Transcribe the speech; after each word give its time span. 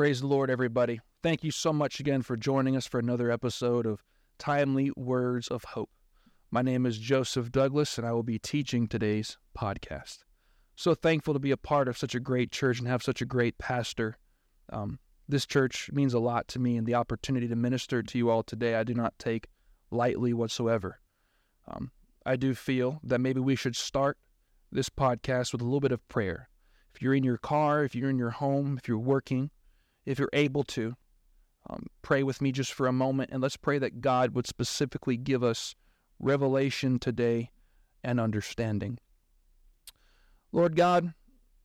Praise 0.00 0.22
the 0.22 0.26
Lord, 0.28 0.48
everybody. 0.48 0.98
Thank 1.22 1.44
you 1.44 1.50
so 1.50 1.74
much 1.74 2.00
again 2.00 2.22
for 2.22 2.34
joining 2.34 2.74
us 2.74 2.86
for 2.86 2.98
another 2.98 3.30
episode 3.30 3.84
of 3.84 4.02
Timely 4.38 4.90
Words 4.96 5.48
of 5.48 5.62
Hope. 5.62 5.90
My 6.50 6.62
name 6.62 6.86
is 6.86 6.96
Joseph 6.96 7.52
Douglas, 7.52 7.98
and 7.98 8.06
I 8.06 8.12
will 8.12 8.22
be 8.22 8.38
teaching 8.38 8.88
today's 8.88 9.36
podcast. 9.54 10.20
So 10.74 10.94
thankful 10.94 11.34
to 11.34 11.38
be 11.38 11.50
a 11.50 11.58
part 11.58 11.86
of 11.86 11.98
such 11.98 12.14
a 12.14 12.18
great 12.18 12.50
church 12.50 12.78
and 12.78 12.88
have 12.88 13.02
such 13.02 13.20
a 13.20 13.26
great 13.26 13.58
pastor. 13.58 14.16
Um, 14.72 15.00
this 15.28 15.44
church 15.44 15.90
means 15.92 16.14
a 16.14 16.18
lot 16.18 16.48
to 16.48 16.58
me, 16.58 16.78
and 16.78 16.86
the 16.86 16.94
opportunity 16.94 17.46
to 17.46 17.54
minister 17.54 18.02
to 18.02 18.16
you 18.16 18.30
all 18.30 18.42
today, 18.42 18.76
I 18.76 18.84
do 18.84 18.94
not 18.94 19.18
take 19.18 19.48
lightly 19.90 20.32
whatsoever. 20.32 20.98
Um, 21.68 21.90
I 22.24 22.36
do 22.36 22.54
feel 22.54 23.00
that 23.04 23.20
maybe 23.20 23.40
we 23.40 23.54
should 23.54 23.76
start 23.76 24.16
this 24.72 24.88
podcast 24.88 25.52
with 25.52 25.60
a 25.60 25.64
little 25.64 25.78
bit 25.78 25.92
of 25.92 26.08
prayer. 26.08 26.48
If 26.94 27.02
you're 27.02 27.14
in 27.14 27.22
your 27.22 27.36
car, 27.36 27.84
if 27.84 27.94
you're 27.94 28.08
in 28.08 28.16
your 28.16 28.30
home, 28.30 28.78
if 28.78 28.88
you're 28.88 28.96
working, 28.96 29.50
if 30.04 30.18
you're 30.18 30.30
able 30.32 30.64
to, 30.64 30.96
um, 31.68 31.86
pray 32.02 32.22
with 32.22 32.40
me 32.40 32.52
just 32.52 32.72
for 32.72 32.86
a 32.86 32.92
moment 32.92 33.30
and 33.32 33.42
let's 33.42 33.56
pray 33.56 33.78
that 33.78 34.00
God 34.00 34.34
would 34.34 34.46
specifically 34.46 35.16
give 35.16 35.42
us 35.42 35.74
revelation 36.18 36.98
today 36.98 37.50
and 38.02 38.18
understanding. 38.18 38.98
Lord 40.52 40.74
God, 40.74 41.14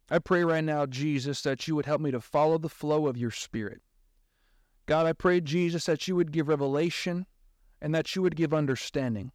I 0.10 0.20
pray 0.20 0.44
right 0.44 0.64
now, 0.64 0.86
Jesus, 0.86 1.42
that 1.42 1.68
you 1.68 1.76
would 1.76 1.86
help 1.88 2.02
me 2.02 2.12
to 2.12 2.22
follow 2.22 2.58
the 2.58 2.70
flow 2.70 3.08
of 3.08 3.18
your 3.18 3.32
Spirit. 3.32 3.82
God, 4.86 5.08
I 5.08 5.14
pray, 5.14 5.42
Jesus, 5.42 5.86
that 5.86 6.08
you 6.08 6.16
would 6.16 6.32
give 6.32 6.48
revelation 6.48 7.26
and 7.82 7.96
that 7.96 8.16
you 8.16 8.22
would 8.22 8.36
give 8.36 8.54
understanding. 8.54 9.32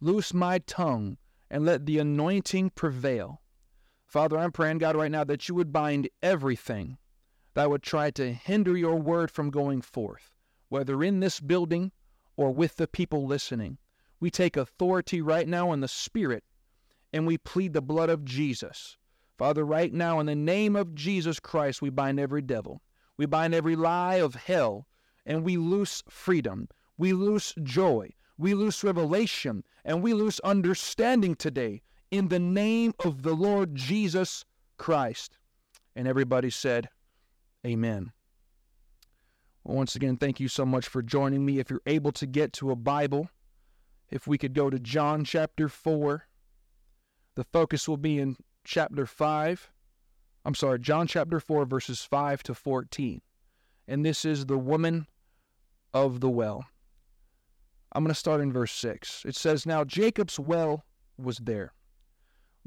Loose 0.00 0.34
my 0.34 0.58
tongue 0.58 1.16
and 1.50 1.64
let 1.64 1.86
the 1.86 1.98
anointing 1.98 2.70
prevail. 2.70 3.40
Father, 4.06 4.38
I'm 4.38 4.52
praying, 4.52 4.78
God, 4.78 4.96
right 4.96 5.10
now 5.10 5.24
that 5.24 5.48
you 5.48 5.54
would 5.54 5.72
bind 5.72 6.08
everything 6.22 6.98
that 7.54 7.70
would 7.70 7.82
try 7.82 8.10
to 8.10 8.32
hinder 8.32 8.76
your 8.76 8.96
word 8.96 9.30
from 9.30 9.50
going 9.50 9.80
forth, 9.80 10.32
whether 10.68 11.02
in 11.02 11.20
this 11.20 11.40
building 11.40 11.92
or 12.36 12.50
with 12.50 12.76
the 12.76 12.88
people 12.88 13.26
listening. 13.26 13.78
We 14.20 14.30
take 14.30 14.56
authority 14.56 15.20
right 15.22 15.46
now 15.46 15.72
in 15.72 15.80
the 15.80 15.88
Spirit 15.88 16.44
and 17.12 17.26
we 17.26 17.38
plead 17.38 17.72
the 17.72 17.82
blood 17.82 18.10
of 18.10 18.24
Jesus. 18.24 18.96
Father, 19.38 19.64
right 19.64 19.92
now, 19.92 20.20
in 20.20 20.26
the 20.26 20.34
name 20.34 20.76
of 20.76 20.94
Jesus 20.94 21.40
Christ, 21.40 21.82
we 21.82 21.90
bind 21.90 22.18
every 22.18 22.42
devil. 22.42 22.82
We 23.16 23.26
bind 23.26 23.54
every 23.54 23.76
lie 23.76 24.16
of 24.16 24.34
hell 24.34 24.86
and 25.26 25.44
we 25.44 25.56
loose 25.56 26.02
freedom. 26.08 26.68
We 26.98 27.12
loose 27.12 27.54
joy. 27.62 28.10
We 28.36 28.54
loose 28.54 28.82
revelation 28.82 29.64
and 29.84 30.02
we 30.02 30.12
loose 30.12 30.40
understanding 30.40 31.34
today 31.36 31.82
in 32.10 32.28
the 32.28 32.38
name 32.38 32.94
of 33.04 33.22
the 33.22 33.34
Lord 33.34 33.74
Jesus 33.74 34.44
Christ. 34.76 35.38
And 35.94 36.08
everybody 36.08 36.50
said, 36.50 36.88
Amen. 37.66 38.12
Well, 39.64 39.76
once 39.78 39.96
again, 39.96 40.16
thank 40.18 40.38
you 40.38 40.48
so 40.48 40.66
much 40.66 40.86
for 40.86 41.02
joining 41.02 41.44
me. 41.44 41.58
If 41.58 41.70
you're 41.70 41.80
able 41.86 42.12
to 42.12 42.26
get 42.26 42.52
to 42.54 42.70
a 42.70 42.76
Bible, 42.76 43.30
if 44.10 44.26
we 44.26 44.36
could 44.36 44.52
go 44.52 44.68
to 44.68 44.78
John 44.78 45.24
chapter 45.24 45.68
4, 45.68 46.26
the 47.36 47.44
focus 47.44 47.88
will 47.88 47.96
be 47.96 48.18
in 48.18 48.36
chapter 48.64 49.06
5. 49.06 49.70
I'm 50.44 50.54
sorry, 50.54 50.78
John 50.78 51.06
chapter 51.06 51.40
4, 51.40 51.64
verses 51.64 52.04
5 52.04 52.42
to 52.44 52.54
14. 52.54 53.22
And 53.88 54.04
this 54.04 54.26
is 54.26 54.44
the 54.46 54.58
woman 54.58 55.06
of 55.94 56.20
the 56.20 56.28
well. 56.28 56.66
I'm 57.92 58.04
going 58.04 58.12
to 58.12 58.18
start 58.18 58.42
in 58.42 58.52
verse 58.52 58.72
6. 58.72 59.24
It 59.24 59.36
says, 59.36 59.64
Now 59.64 59.84
Jacob's 59.84 60.38
well 60.38 60.84
was 61.16 61.38
there. 61.38 61.72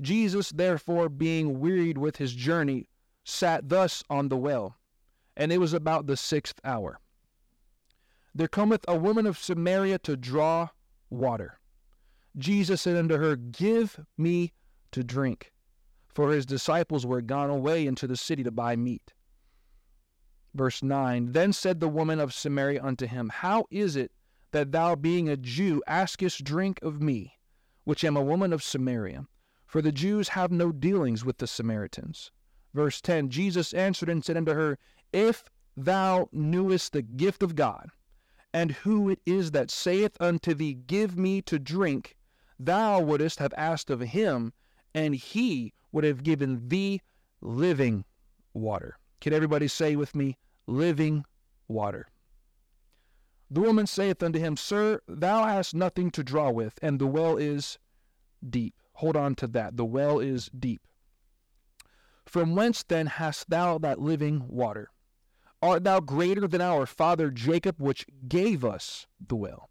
Jesus, 0.01 0.49
therefore, 0.49 1.09
being 1.09 1.59
wearied 1.59 1.97
with 1.97 2.17
his 2.17 2.33
journey, 2.33 2.87
sat 3.23 3.69
thus 3.69 4.03
on 4.09 4.29
the 4.29 4.37
well 4.37 4.77
and 5.37 5.51
it 5.51 5.59
was 5.59 5.71
about 5.71 6.07
the 6.07 6.17
sixth 6.17 6.59
hour. 6.65 6.99
There 8.33 8.47
cometh 8.47 8.83
a 8.87 8.97
woman 8.97 9.25
of 9.25 9.37
Samaria 9.37 9.99
to 9.99 10.17
draw 10.17 10.69
water. 11.09 11.59
Jesus 12.35 12.81
said 12.81 12.97
unto 12.97 13.17
her, 13.17 13.35
Give 13.35 13.99
me 14.17 14.53
to 14.91 15.03
drink. 15.03 15.53
For 16.13 16.31
his 16.31 16.45
disciples 16.45 17.05
were 17.05 17.21
gone 17.21 17.51
away 17.51 17.85
into 17.85 18.07
the 18.07 18.17
city 18.17 18.43
to 18.43 18.51
buy 18.51 18.75
meat. 18.75 19.13
Verse 20.53 20.81
9 20.81 21.31
Then 21.31 21.53
said 21.53 21.79
the 21.79 21.87
woman 21.87 22.19
of 22.19 22.33
Samaria 22.33 22.83
unto 22.83 23.05
him, 23.05 23.29
How 23.29 23.65
is 23.69 23.95
it 23.95 24.11
that 24.51 24.71
thou, 24.71 24.95
being 24.95 25.29
a 25.29 25.37
Jew, 25.37 25.83
askest 25.85 26.43
drink 26.43 26.79
of 26.81 27.01
me, 27.01 27.33
which 27.83 28.03
am 28.03 28.17
a 28.17 28.23
woman 28.23 28.51
of 28.51 28.63
Samaria? 28.63 29.27
For 29.67 29.81
the 29.81 29.91
Jews 29.91 30.29
have 30.29 30.51
no 30.51 30.71
dealings 30.71 31.23
with 31.23 31.37
the 31.37 31.47
Samaritans. 31.47 32.31
Verse 32.73 33.01
10 33.01 33.29
Jesus 33.29 33.73
answered 33.73 34.09
and 34.09 34.23
said 34.23 34.37
unto 34.37 34.53
her, 34.53 34.77
if 35.13 35.43
thou 35.75 36.27
knewest 36.31 36.93
the 36.93 37.01
gift 37.01 37.43
of 37.43 37.55
God, 37.55 37.89
and 38.53 38.71
who 38.71 39.09
it 39.09 39.19
is 39.25 39.51
that 39.51 39.69
saith 39.69 40.17
unto 40.19 40.53
thee, 40.53 40.73
Give 40.73 41.17
me 41.17 41.41
to 41.43 41.59
drink, 41.59 42.15
thou 42.59 42.99
wouldst 43.01 43.39
have 43.39 43.53
asked 43.55 43.89
of 43.89 44.01
him, 44.01 44.53
and 44.93 45.15
he 45.15 45.73
would 45.91 46.03
have 46.03 46.23
given 46.23 46.67
thee 46.67 47.01
living 47.41 48.05
water. 48.53 48.97
Can 49.21 49.33
everybody 49.33 49.67
say 49.67 49.95
with 49.95 50.15
me, 50.15 50.37
living 50.65 51.25
water? 51.67 52.07
The 53.49 53.61
woman 53.61 53.87
saith 53.87 54.21
unto 54.21 54.39
him, 54.39 54.57
Sir, 54.57 55.01
thou 55.07 55.45
hast 55.45 55.73
nothing 55.73 56.11
to 56.11 56.23
draw 56.23 56.49
with, 56.49 56.77
and 56.81 56.99
the 56.99 57.07
well 57.07 57.37
is 57.37 57.77
deep. 58.47 58.75
Hold 58.93 59.15
on 59.15 59.35
to 59.35 59.47
that. 59.47 59.77
The 59.77 59.85
well 59.85 60.19
is 60.19 60.49
deep. 60.57 60.81
From 62.25 62.55
whence 62.55 62.83
then 62.83 63.07
hast 63.07 63.49
thou 63.49 63.77
that 63.77 63.99
living 63.99 64.47
water? 64.47 64.89
Art 65.61 65.83
thou 65.83 65.99
greater 65.99 66.47
than 66.47 66.61
our 66.61 66.85
father 66.85 67.31
Jacob, 67.31 67.79
which 67.79 68.05
gave 68.27 68.63
us 68.63 69.07
the 69.19 69.35
well, 69.35 69.69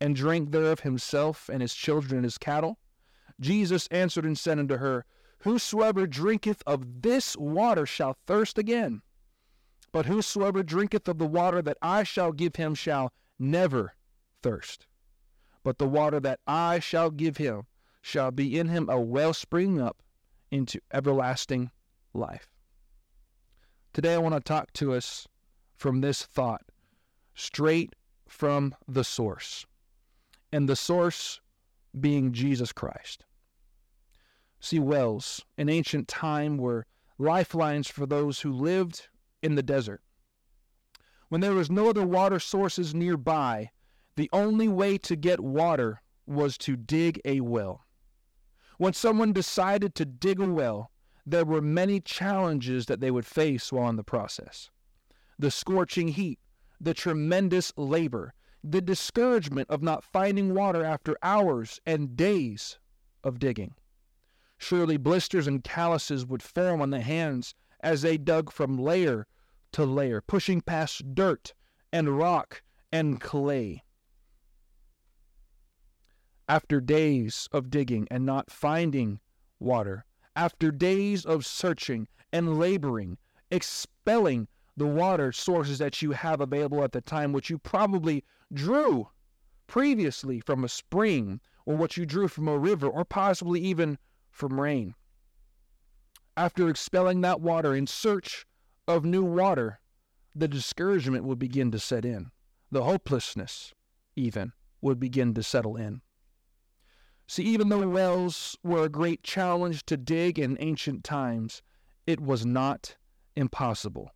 and 0.00 0.14
drank 0.14 0.50
thereof 0.50 0.80
himself 0.80 1.48
and 1.48 1.62
his 1.62 1.74
children 1.74 2.16
and 2.16 2.24
his 2.24 2.38
cattle? 2.38 2.78
Jesus 3.40 3.86
answered 3.88 4.24
and 4.24 4.38
said 4.38 4.58
unto 4.58 4.76
her, 4.76 5.04
Whosoever 5.38 6.06
drinketh 6.06 6.62
of 6.66 7.02
this 7.02 7.36
water 7.36 7.86
shall 7.86 8.16
thirst 8.26 8.58
again. 8.58 9.02
But 9.90 10.06
whosoever 10.06 10.62
drinketh 10.62 11.08
of 11.08 11.18
the 11.18 11.26
water 11.26 11.60
that 11.62 11.78
I 11.82 12.04
shall 12.04 12.32
give 12.32 12.56
him 12.56 12.74
shall 12.74 13.12
never 13.38 13.94
thirst. 14.42 14.86
But 15.64 15.78
the 15.78 15.88
water 15.88 16.20
that 16.20 16.40
I 16.46 16.78
shall 16.78 17.10
give 17.10 17.38
him 17.38 17.62
shall 18.00 18.30
be 18.30 18.58
in 18.58 18.68
him 18.68 18.88
a 18.88 19.00
well 19.00 19.34
springing 19.34 19.80
up 19.80 20.02
into 20.50 20.80
everlasting 20.92 21.70
life. 22.14 22.51
Today, 23.92 24.14
I 24.14 24.18
want 24.18 24.34
to 24.34 24.40
talk 24.40 24.72
to 24.74 24.94
us 24.94 25.28
from 25.76 26.00
this 26.00 26.22
thought 26.22 26.62
straight 27.34 27.94
from 28.26 28.74
the 28.88 29.04
source, 29.04 29.66
and 30.50 30.66
the 30.66 30.76
source 30.76 31.42
being 32.00 32.32
Jesus 32.32 32.72
Christ. 32.72 33.26
See, 34.60 34.78
wells 34.78 35.44
in 35.58 35.68
ancient 35.68 36.08
time 36.08 36.56
were 36.56 36.86
lifelines 37.18 37.86
for 37.86 38.06
those 38.06 38.40
who 38.40 38.52
lived 38.52 39.08
in 39.42 39.56
the 39.56 39.62
desert. 39.62 40.00
When 41.28 41.42
there 41.42 41.54
was 41.54 41.70
no 41.70 41.90
other 41.90 42.06
water 42.06 42.38
sources 42.38 42.94
nearby, 42.94 43.72
the 44.16 44.30
only 44.32 44.68
way 44.68 44.96
to 44.98 45.16
get 45.16 45.40
water 45.40 46.00
was 46.26 46.56
to 46.58 46.76
dig 46.76 47.20
a 47.26 47.40
well. 47.40 47.84
When 48.78 48.94
someone 48.94 49.34
decided 49.34 49.94
to 49.96 50.06
dig 50.06 50.40
a 50.40 50.46
well, 50.46 50.91
there 51.24 51.44
were 51.44 51.60
many 51.60 52.00
challenges 52.00 52.86
that 52.86 53.00
they 53.00 53.10
would 53.10 53.26
face 53.26 53.72
while 53.72 53.88
in 53.88 53.96
the 53.96 54.04
process 54.04 54.70
the 55.38 55.50
scorching 55.50 56.08
heat, 56.08 56.38
the 56.80 56.94
tremendous 56.94 57.72
labor, 57.76 58.32
the 58.62 58.80
discouragement 58.80 59.68
of 59.68 59.82
not 59.82 60.04
finding 60.04 60.54
water 60.54 60.84
after 60.84 61.16
hours 61.22 61.80
and 61.84 62.16
days 62.16 62.78
of 63.24 63.38
digging. 63.40 63.74
Surely 64.56 64.96
blisters 64.96 65.48
and 65.48 65.64
calluses 65.64 66.24
would 66.24 66.42
form 66.42 66.80
on 66.80 66.90
the 66.90 67.00
hands 67.00 67.54
as 67.80 68.02
they 68.02 68.16
dug 68.16 68.52
from 68.52 68.78
layer 68.78 69.26
to 69.72 69.84
layer, 69.84 70.20
pushing 70.20 70.60
past 70.60 71.14
dirt 71.14 71.54
and 71.92 72.16
rock 72.16 72.62
and 72.92 73.20
clay. 73.20 73.82
After 76.48 76.80
days 76.80 77.48
of 77.50 77.70
digging 77.70 78.06
and 78.10 78.24
not 78.24 78.50
finding 78.50 79.18
water, 79.58 80.04
after 80.34 80.70
days 80.70 81.24
of 81.24 81.44
searching 81.46 82.08
and 82.32 82.58
laboring, 82.58 83.18
expelling 83.50 84.48
the 84.76 84.86
water 84.86 85.32
sources 85.32 85.78
that 85.78 86.00
you 86.00 86.12
have 86.12 86.40
available 86.40 86.82
at 86.82 86.92
the 86.92 87.00
time, 87.00 87.32
which 87.32 87.50
you 87.50 87.58
probably 87.58 88.24
drew 88.52 89.08
previously 89.66 90.40
from 90.40 90.64
a 90.64 90.68
spring 90.68 91.40
or 91.66 91.76
what 91.76 91.96
you 91.96 92.06
drew 92.06 92.28
from 92.28 92.48
a 92.48 92.58
river 92.58 92.88
or 92.88 93.04
possibly 93.04 93.60
even 93.60 93.98
from 94.30 94.60
rain. 94.60 94.94
After 96.36 96.68
expelling 96.68 97.20
that 97.20 97.40
water 97.40 97.74
in 97.74 97.86
search 97.86 98.46
of 98.88 99.04
new 99.04 99.22
water, 99.22 99.80
the 100.34 100.48
discouragement 100.48 101.24
would 101.24 101.38
begin 101.38 101.70
to 101.70 101.78
set 101.78 102.04
in. 102.04 102.30
The 102.70 102.84
hopelessness, 102.84 103.74
even, 104.16 104.52
would 104.80 104.98
begin 104.98 105.34
to 105.34 105.42
settle 105.42 105.76
in. 105.76 106.00
See, 107.32 107.44
even 107.44 107.70
though 107.70 107.88
wells 107.88 108.58
were 108.62 108.84
a 108.84 108.90
great 108.90 109.22
challenge 109.22 109.86
to 109.86 109.96
dig 109.96 110.38
in 110.38 110.58
ancient 110.60 111.02
times, 111.02 111.62
it 112.06 112.20
was 112.20 112.44
not 112.44 112.96
impossible. 113.34 114.10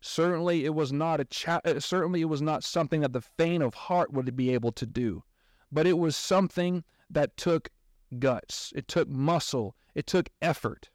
Certainly, 0.00 0.64
it 0.64 0.72
was 0.72 0.92
not 0.92 1.18
a 1.18 1.24
cha- 1.24 1.62
uh, 1.64 1.80
certainly 1.80 2.20
it 2.20 2.28
was 2.28 2.40
not 2.40 2.62
something 2.62 3.00
that 3.00 3.12
the 3.12 3.22
faint 3.22 3.64
of 3.64 3.74
heart 3.74 4.12
would 4.12 4.36
be 4.36 4.54
able 4.54 4.70
to 4.70 4.86
do, 4.86 5.24
but 5.72 5.84
it 5.84 5.98
was 5.98 6.14
something 6.14 6.84
that 7.10 7.36
took 7.36 7.70
guts. 8.20 8.72
It 8.76 8.86
took 8.86 9.08
muscle. 9.08 9.74
It 9.96 10.06
took 10.06 10.28
effort. 10.40 10.90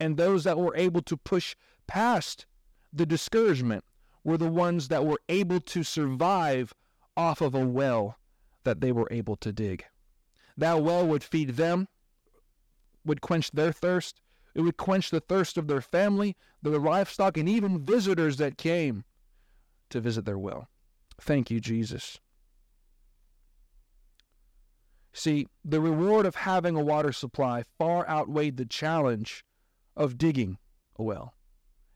And 0.00 0.16
those 0.16 0.44
that 0.44 0.56
were 0.56 0.74
able 0.74 1.02
to 1.02 1.18
push 1.18 1.54
past 1.86 2.46
the 2.94 3.04
discouragement 3.04 3.84
were 4.24 4.38
the 4.38 4.50
ones 4.50 4.88
that 4.88 5.04
were 5.04 5.20
able 5.28 5.60
to 5.60 5.82
survive 5.82 6.72
off 7.14 7.42
of 7.42 7.54
a 7.54 7.66
well 7.66 8.16
that 8.64 8.80
they 8.80 8.90
were 8.90 9.08
able 9.10 9.36
to 9.36 9.52
dig. 9.52 9.84
That 10.60 10.82
well 10.82 11.06
would 11.06 11.24
feed 11.24 11.56
them, 11.56 11.88
would 13.02 13.22
quench 13.22 13.50
their 13.50 13.72
thirst, 13.72 14.20
it 14.54 14.60
would 14.60 14.76
quench 14.76 15.08
the 15.08 15.20
thirst 15.20 15.56
of 15.56 15.68
their 15.68 15.80
family, 15.80 16.36
their 16.62 16.78
livestock, 16.78 17.38
and 17.38 17.48
even 17.48 17.82
visitors 17.82 18.36
that 18.36 18.58
came 18.58 19.04
to 19.88 20.02
visit 20.02 20.26
their 20.26 20.38
well. 20.38 20.68
Thank 21.18 21.50
you, 21.50 21.60
Jesus. 21.60 22.18
See, 25.14 25.46
the 25.64 25.80
reward 25.80 26.26
of 26.26 26.34
having 26.34 26.76
a 26.76 26.84
water 26.84 27.12
supply 27.12 27.64
far 27.78 28.06
outweighed 28.06 28.58
the 28.58 28.66
challenge 28.66 29.46
of 29.96 30.18
digging 30.18 30.58
a 30.96 31.02
well. 31.02 31.32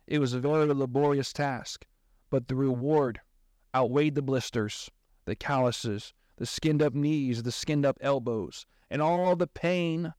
It 0.07 0.21
was 0.21 0.33
a 0.33 0.41
very 0.41 0.73
laborious 0.73 1.35
task, 1.35 1.85
but 2.31 2.49
the 2.49 2.57
reward 2.57 3.21
outweighed 3.75 4.15
the 4.15 4.23
blisters, 4.23 4.91
the 5.27 5.37
calluses, 5.37 6.15
the 6.37 6.47
skinned 6.47 6.83
up 6.83 6.95
knees, 6.95 7.43
the 7.43 7.53
skinned 7.53 7.87
up 7.87 7.99
elbows, 8.01 8.67
and 8.91 9.01
all 9.01 9.37
the 9.37 9.47
pain 9.47 10.15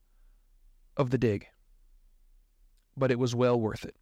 of 0.96 1.10
the 1.10 1.18
dig 1.18 1.48
but 2.96 3.10
it 3.10 3.18
was 3.18 3.34
well 3.34 3.60
worth 3.60 3.84
it. 3.84 3.96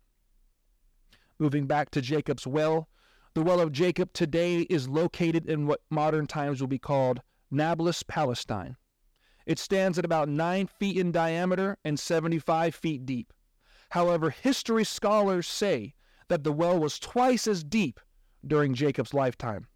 Moving 1.39 1.67
back 1.67 1.91
to 1.91 2.01
Jacob's 2.01 2.47
well, 2.47 2.89
the 3.35 3.43
well 3.43 3.61
of 3.61 3.73
Jacob 3.73 4.13
today 4.13 4.61
is 4.63 4.89
located 4.89 5.47
in 5.47 5.67
what 5.67 5.81
modern 5.91 6.27
times 6.27 6.61
will 6.61 6.69
be 6.69 6.79
called 6.79 7.21
Nablus, 7.51 8.05
Palestine. 8.05 8.77
It 9.45 9.59
stands 9.59 9.99
at 9.99 10.05
about 10.05 10.29
9 10.29 10.69
feet 10.69 10.97
in 10.97 11.11
diameter 11.11 11.77
and 11.85 11.99
75 11.99 12.75
feet 12.75 13.05
deep. 13.05 13.33
However, 13.91 14.31
history 14.31 14.85
scholars 14.85 15.47
say 15.47 15.95
that 16.29 16.45
the 16.45 16.53
well 16.53 16.79
was 16.79 16.99
twice 16.99 17.47
as 17.47 17.65
deep 17.65 18.01
during 18.47 18.75
Jacob's 18.75 19.13
lifetime 19.13 19.67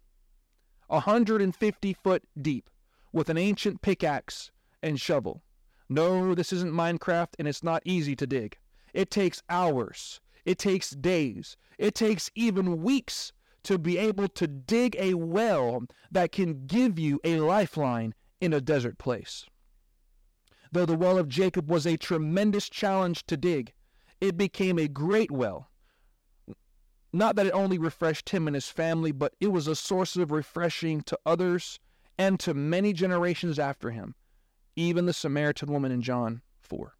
150 0.89 1.93
foot 1.93 2.23
deep, 2.39 2.69
with 3.11 3.29
an 3.29 3.37
ancient 3.37 3.81
pickaxe 3.81 4.51
and 4.83 4.99
shovel. 4.99 5.41
No, 5.87 6.35
this 6.35 6.53
isn't 6.53 6.73
Minecraft, 6.73 7.29
and 7.39 7.47
it's 7.47 7.63
not 7.63 7.81
easy 7.85 8.15
to 8.15 8.27
dig. 8.27 8.57
It 8.93 9.09
takes 9.09 9.41
hours. 9.49 10.19
It 10.45 10.57
takes 10.59 10.91
days. 10.91 11.57
It 11.77 11.95
takes 11.95 12.29
even 12.35 12.81
weeks 12.83 13.31
to 13.63 13.77
be 13.77 13.97
able 13.97 14.27
to 14.29 14.47
dig 14.47 14.95
a 14.99 15.13
well 15.15 15.83
that 16.11 16.31
can 16.31 16.65
give 16.65 16.97
you 16.97 17.19
a 17.23 17.39
lifeline 17.39 18.13
in 18.39 18.53
a 18.53 18.61
desert 18.61 18.97
place. 18.97 19.45
Though 20.71 20.85
the 20.85 20.97
well 20.97 21.17
of 21.17 21.27
Jacob 21.27 21.69
was 21.69 21.85
a 21.85 21.97
tremendous 21.97 22.69
challenge 22.69 23.25
to 23.25 23.37
dig, 23.37 23.73
it 24.21 24.37
became 24.37 24.77
a 24.77 24.87
great 24.87 25.31
well. 25.31 25.69
Not 27.11 27.35
that 27.35 27.47
it 27.47 27.53
only 27.53 27.77
refreshed 27.77 28.29
him 28.29 28.47
and 28.47 28.55
his 28.55 28.69
family, 28.69 29.11
but 29.11 29.33
it 29.39 29.47
was 29.47 29.67
a 29.67 29.75
source 29.75 30.15
of 30.15 30.31
refreshing 30.31 31.01
to 31.03 31.17
others 31.25 31.79
and 32.17 32.39
to 32.41 32.53
many 32.53 32.93
generations 32.93 33.57
after 33.57 33.89
him, 33.89 34.15
even 34.75 35.05
the 35.05 35.13
Samaritan 35.13 35.71
woman 35.71 35.91
in 35.91 36.01
John 36.01 36.41
4. 36.61 36.93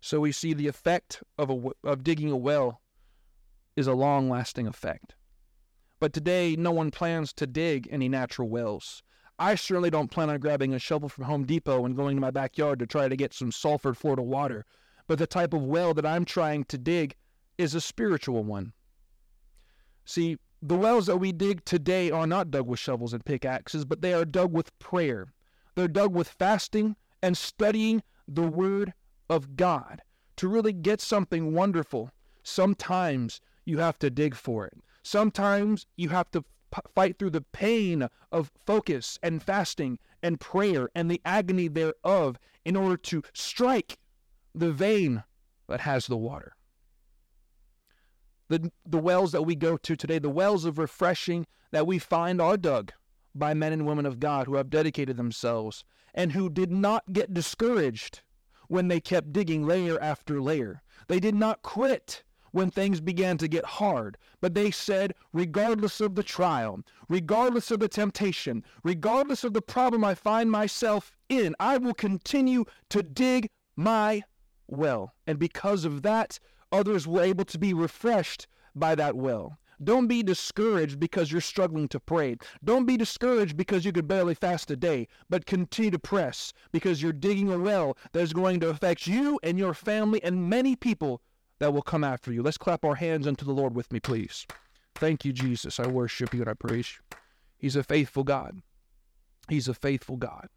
So 0.00 0.20
we 0.20 0.32
see 0.32 0.52
the 0.52 0.68
effect 0.68 1.22
of, 1.38 1.48
a, 1.48 1.70
of 1.84 2.04
digging 2.04 2.30
a 2.30 2.36
well 2.36 2.80
is 3.76 3.86
a 3.86 3.94
long 3.94 4.28
lasting 4.28 4.66
effect. 4.66 5.14
But 5.98 6.12
today, 6.12 6.56
no 6.58 6.72
one 6.72 6.90
plans 6.90 7.32
to 7.34 7.46
dig 7.46 7.88
any 7.90 8.08
natural 8.08 8.48
wells. 8.48 9.02
I 9.38 9.54
certainly 9.54 9.90
don't 9.90 10.10
plan 10.10 10.28
on 10.28 10.40
grabbing 10.40 10.74
a 10.74 10.78
shovel 10.78 11.08
from 11.08 11.24
Home 11.24 11.44
Depot 11.44 11.86
and 11.86 11.96
going 11.96 12.16
to 12.16 12.20
my 12.20 12.30
backyard 12.30 12.80
to 12.80 12.86
try 12.86 13.08
to 13.08 13.16
get 13.16 13.32
some 13.32 13.52
sulfur 13.52 13.94
Florida 13.94 14.22
water. 14.22 14.66
But 15.06 15.18
the 15.18 15.26
type 15.26 15.54
of 15.54 15.62
well 15.62 15.94
that 15.94 16.04
I'm 16.04 16.24
trying 16.24 16.64
to 16.64 16.76
dig 16.76 17.16
is 17.56 17.74
a 17.74 17.80
spiritual 17.80 18.44
one. 18.44 18.72
See, 20.04 20.36
the 20.60 20.76
wells 20.76 21.06
that 21.06 21.16
we 21.16 21.32
dig 21.32 21.64
today 21.64 22.10
are 22.10 22.26
not 22.26 22.50
dug 22.50 22.66
with 22.66 22.78
shovels 22.78 23.12
and 23.12 23.24
pickaxes, 23.24 23.84
but 23.84 24.00
they 24.00 24.14
are 24.14 24.24
dug 24.24 24.52
with 24.52 24.78
prayer. 24.78 25.32
They're 25.74 25.88
dug 25.88 26.14
with 26.14 26.28
fasting 26.28 26.96
and 27.22 27.36
studying 27.36 28.02
the 28.28 28.42
Word 28.42 28.94
of 29.28 29.56
God. 29.56 30.02
To 30.36 30.48
really 30.48 30.72
get 30.72 31.00
something 31.00 31.52
wonderful, 31.52 32.10
sometimes 32.42 33.40
you 33.64 33.78
have 33.78 33.98
to 34.00 34.10
dig 34.10 34.34
for 34.34 34.66
it. 34.66 34.74
Sometimes 35.02 35.86
you 35.96 36.08
have 36.10 36.30
to 36.32 36.42
p- 36.42 36.80
fight 36.94 37.18
through 37.18 37.30
the 37.30 37.40
pain 37.52 38.08
of 38.30 38.52
focus 38.66 39.18
and 39.22 39.42
fasting 39.42 39.98
and 40.22 40.40
prayer 40.40 40.88
and 40.94 41.10
the 41.10 41.20
agony 41.24 41.68
thereof 41.68 42.38
in 42.64 42.76
order 42.76 42.96
to 42.96 43.22
strike 43.34 43.98
the 44.54 44.72
vein 44.72 45.24
that 45.68 45.80
has 45.80 46.06
the 46.06 46.16
water. 46.16 46.54
The, 48.52 48.70
the 48.84 48.98
wells 48.98 49.32
that 49.32 49.46
we 49.46 49.54
go 49.54 49.78
to 49.78 49.96
today, 49.96 50.18
the 50.18 50.28
wells 50.28 50.66
of 50.66 50.76
refreshing 50.76 51.46
that 51.70 51.86
we 51.86 51.98
find 51.98 52.38
are 52.38 52.58
dug 52.58 52.92
by 53.34 53.54
men 53.54 53.72
and 53.72 53.86
women 53.86 54.04
of 54.04 54.20
God 54.20 54.46
who 54.46 54.56
have 54.56 54.68
dedicated 54.68 55.16
themselves 55.16 55.84
and 56.12 56.32
who 56.32 56.50
did 56.50 56.70
not 56.70 57.14
get 57.14 57.32
discouraged 57.32 58.20
when 58.68 58.88
they 58.88 59.00
kept 59.00 59.32
digging 59.32 59.66
layer 59.66 59.98
after 60.02 60.38
layer. 60.38 60.82
They 61.08 61.18
did 61.18 61.34
not 61.34 61.62
quit 61.62 62.24
when 62.50 62.70
things 62.70 63.00
began 63.00 63.38
to 63.38 63.48
get 63.48 63.64
hard, 63.64 64.18
but 64.42 64.52
they 64.52 64.70
said, 64.70 65.14
regardless 65.32 66.02
of 66.02 66.14
the 66.14 66.22
trial, 66.22 66.82
regardless 67.08 67.70
of 67.70 67.80
the 67.80 67.88
temptation, 67.88 68.62
regardless 68.84 69.44
of 69.44 69.54
the 69.54 69.62
problem 69.62 70.04
I 70.04 70.14
find 70.14 70.50
myself 70.50 71.10
in, 71.30 71.56
I 71.58 71.78
will 71.78 71.94
continue 71.94 72.66
to 72.90 73.02
dig 73.02 73.48
my 73.76 74.24
well. 74.66 75.14
And 75.26 75.38
because 75.38 75.86
of 75.86 76.02
that, 76.02 76.38
others 76.72 77.06
were 77.06 77.22
able 77.22 77.44
to 77.44 77.58
be 77.58 77.74
refreshed 77.74 78.48
by 78.74 78.94
that 78.94 79.14
well. 79.14 79.58
Don't 79.82 80.06
be 80.06 80.22
discouraged 80.22 81.00
because 81.00 81.32
you're 81.32 81.40
struggling 81.40 81.88
to 81.88 81.98
pray. 81.98 82.36
Don't 82.62 82.86
be 82.86 82.96
discouraged 82.96 83.56
because 83.56 83.84
you 83.84 83.92
could 83.92 84.06
barely 84.06 84.34
fast 84.34 84.70
a 84.70 84.76
day, 84.76 85.08
but 85.28 85.46
continue 85.46 85.90
to 85.90 85.98
press 85.98 86.52
because 86.70 87.02
you're 87.02 87.12
digging 87.12 87.52
a 87.52 87.58
well 87.58 87.96
that 88.12 88.20
is 88.20 88.32
going 88.32 88.60
to 88.60 88.68
affect 88.68 89.06
you 89.06 89.40
and 89.42 89.58
your 89.58 89.74
family 89.74 90.22
and 90.22 90.48
many 90.48 90.76
people 90.76 91.20
that 91.58 91.72
will 91.72 91.82
come 91.82 92.04
after 92.04 92.32
you. 92.32 92.42
Let's 92.42 92.58
clap 92.58 92.84
our 92.84 92.94
hands 92.94 93.26
unto 93.26 93.44
the 93.44 93.52
Lord 93.52 93.74
with 93.74 93.92
me, 93.92 93.98
please. 93.98 94.46
Thank 94.94 95.24
you, 95.24 95.32
Jesus. 95.32 95.80
I 95.80 95.86
worship 95.86 96.32
you 96.32 96.40
and 96.40 96.50
I 96.50 96.54
praise 96.54 96.94
you. 96.96 97.16
He's 97.58 97.76
a 97.76 97.82
faithful 97.82 98.24
God. 98.24 98.62
He's 99.48 99.68
a 99.68 99.74
faithful 99.74 100.16
God. 100.16 100.48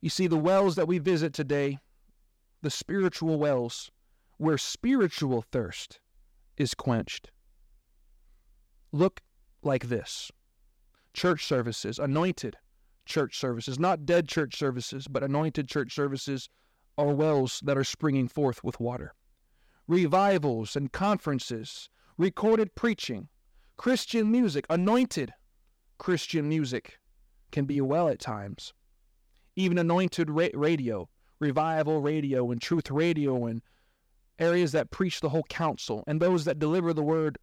You 0.00 0.10
see, 0.10 0.26
the 0.26 0.36
wells 0.36 0.76
that 0.76 0.88
we 0.88 0.98
visit 0.98 1.32
today, 1.32 1.78
the 2.60 2.70
spiritual 2.70 3.38
wells, 3.38 3.90
where 4.36 4.58
spiritual 4.58 5.42
thirst 5.52 6.00
is 6.56 6.74
quenched 6.74 7.30
look 8.92 9.20
like 9.62 9.88
this 9.88 10.30
church 11.12 11.44
services, 11.44 11.98
anointed 11.98 12.56
church 13.06 13.38
services, 13.38 13.78
not 13.78 14.06
dead 14.06 14.28
church 14.28 14.56
services, 14.56 15.06
but 15.08 15.22
anointed 15.22 15.68
church 15.68 15.94
services 15.94 16.48
are 16.96 17.14
wells 17.14 17.60
that 17.64 17.76
are 17.76 17.84
springing 17.84 18.28
forth 18.28 18.62
with 18.64 18.80
water. 18.80 19.14
Revivals 19.86 20.76
and 20.76 20.92
conferences, 20.92 21.88
recorded 22.16 22.74
preaching, 22.74 23.28
Christian 23.76 24.30
music, 24.30 24.64
anointed 24.70 25.32
Christian 25.98 26.48
music 26.48 26.98
can 27.50 27.64
be 27.64 27.78
a 27.78 27.84
well 27.84 28.08
at 28.08 28.18
times. 28.18 28.72
Even 29.56 29.78
anointed 29.78 30.30
ra- 30.30 30.48
radio, 30.54 31.08
revival 31.38 32.00
radio, 32.00 32.50
and 32.50 32.60
truth 32.60 32.90
radio, 32.90 33.46
and 33.46 33.62
areas 34.38 34.72
that 34.72 34.90
preach 34.90 35.20
the 35.20 35.28
whole 35.28 35.44
counsel, 35.44 36.04
and 36.06 36.20
those 36.20 36.44
that 36.44 36.58
deliver 36.58 36.92
the 36.92 37.02
word 37.02 37.38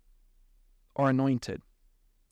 are 0.95 1.09
anointed. 1.09 1.61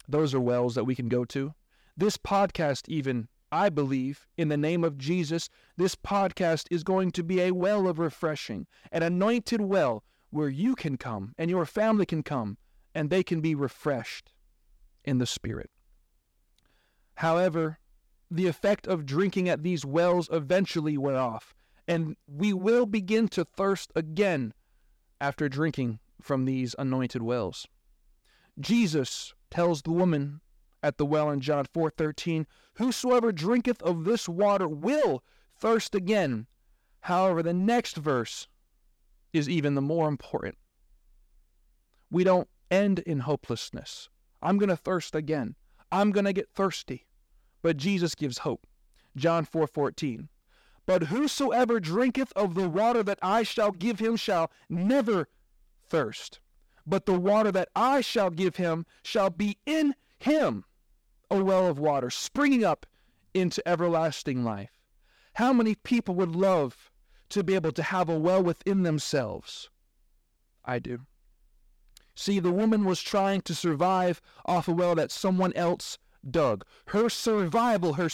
Those 0.08 0.34
are 0.34 0.40
wells 0.40 0.76
that 0.76 0.86
we 0.86 0.96
can 0.96 1.08
go 1.08 1.26
to. 1.26 1.54
This 1.96 2.18
podcast, 2.18 2.88
even, 2.88 3.28
I 3.52 3.70
believe, 3.70 4.28
in 4.38 4.50
the 4.50 4.58
name 4.58 4.84
of 4.84 4.98
Jesus, 4.98 5.50
this 5.78 5.96
podcast 5.96 6.66
is 6.72 6.84
going 6.84 7.12
to 7.12 7.24
be 7.24 7.42
a 7.42 7.52
well 7.52 7.88
of 7.88 8.00
refreshing, 8.00 8.68
an 8.92 9.04
anointed 9.04 9.62
well 9.62 10.04
where 10.30 10.50
you 10.50 10.76
can 10.76 10.98
come 10.98 11.34
and 11.38 11.50
your 11.50 11.66
family 11.66 12.06
can 12.06 12.24
come 12.24 12.58
and 12.94 13.10
they 13.10 13.24
can 13.24 13.42
be 13.42 13.56
refreshed 13.56 14.34
in 15.04 15.18
the 15.18 15.26
Spirit. 15.26 15.70
However, 17.16 17.80
the 18.32 18.48
effect 18.48 18.88
of 18.88 19.06
drinking 19.06 19.50
at 19.50 19.64
these 19.64 19.86
wells 19.86 20.30
eventually 20.32 20.98
wear 20.98 21.18
off, 21.18 21.54
and 21.90 22.16
we 22.28 22.54
will 22.54 22.86
begin 22.86 23.28
to 23.28 23.44
thirst 23.44 23.92
again 23.96 24.54
after 25.20 25.50
drinking 25.50 26.00
from 26.22 26.46
these 26.46 26.76
anointed 26.78 27.24
wells. 27.24 27.68
Jesus 28.60 29.34
tells 29.50 29.82
the 29.82 29.92
woman 29.92 30.40
at 30.84 30.98
the 31.00 31.06
well 31.06 31.32
in 31.32 31.42
John 31.42 31.66
4:13, 31.66 32.46
"Whosoever 32.76 33.32
drinketh 33.32 33.82
of 33.82 34.04
this 34.04 34.30
water 34.30 34.68
will 34.68 35.24
thirst 35.56 35.96
again." 35.96 36.46
However, 37.02 37.42
the 37.42 37.54
next 37.54 37.98
verse 37.98 38.48
is 39.34 39.50
even 39.50 39.74
the 39.74 39.82
more 39.82 40.08
important. 40.08 40.60
We 42.12 42.24
don't 42.24 42.50
end 42.70 43.00
in 43.00 43.22
hopelessness. 43.22 44.10
I'm 44.44 44.60
going 44.60 44.70
to 44.70 44.78
thirst 44.78 45.16
again. 45.16 45.56
I'm 45.92 46.12
going 46.12 46.26
to 46.26 46.34
get 46.34 46.52
thirsty. 46.52 47.08
But 47.64 47.78
Jesus 47.78 48.14
gives 48.14 48.40
hope. 48.40 48.68
John 49.16 49.44
4 49.44 49.66
14. 49.66 50.30
But 50.90 51.04
whosoever 51.04 51.80
drinketh 51.80 52.34
of 52.36 52.56
the 52.56 52.68
water 52.68 53.04
that 53.04 53.20
I 53.22 53.44
shall 53.44 53.70
give 53.72 54.00
him 54.00 54.16
shall 54.16 54.50
never 54.68 55.28
thirst. 55.88 56.40
But 56.84 57.06
the 57.06 57.20
water 57.20 57.52
that 57.52 57.70
I 57.76 58.02
shall 58.02 58.32
give 58.32 58.56
him 58.56 58.88
shall 59.04 59.30
be 59.30 59.60
in 59.68 59.94
him 60.18 60.66
a 61.30 61.44
well 61.44 61.68
of 61.68 61.78
water, 61.78 62.10
springing 62.10 62.64
up 62.66 62.88
into 63.36 63.62
everlasting 63.68 64.44
life. 64.44 64.82
How 65.34 65.54
many 65.54 65.76
people 65.76 66.16
would 66.16 66.36
love 66.36 66.90
to 67.30 67.44
be 67.44 67.54
able 67.54 67.74
to 67.74 67.84
have 67.84 68.10
a 68.10 68.18
well 68.18 68.42
within 68.42 68.82
themselves? 68.82 69.70
I 70.66 70.80
do. 70.80 71.02
See, 72.16 72.40
the 72.40 72.52
woman 72.52 72.84
was 72.84 73.00
trying 73.00 73.42
to 73.42 73.54
survive 73.54 74.22
off 74.44 74.68
a 74.68 74.72
well 74.72 74.96
that 74.96 75.12
someone 75.12 75.54
else 75.54 76.00
dug. 76.28 76.66
Her 76.88 77.10
survival, 77.10 77.94
her 77.94 78.10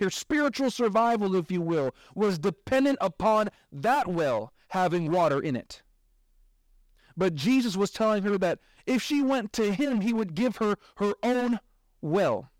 her 0.00 0.10
spiritual 0.10 0.70
survival, 0.70 1.36
if 1.36 1.50
you 1.50 1.60
will, 1.60 1.94
was 2.14 2.38
dependent 2.38 2.98
upon 3.00 3.50
that 3.70 4.08
well 4.08 4.52
having 4.68 5.10
water 5.10 5.40
in 5.40 5.56
it. 5.56 5.82
But 7.16 7.34
Jesus 7.34 7.76
was 7.76 7.90
telling 7.90 8.22
her 8.24 8.38
that 8.38 8.60
if 8.86 9.02
she 9.02 9.22
went 9.22 9.52
to 9.54 9.72
him, 9.72 10.00
he 10.00 10.12
would 10.12 10.34
give 10.34 10.56
her 10.56 10.76
her 10.96 11.14
own 11.22 11.60
well. 12.00 12.50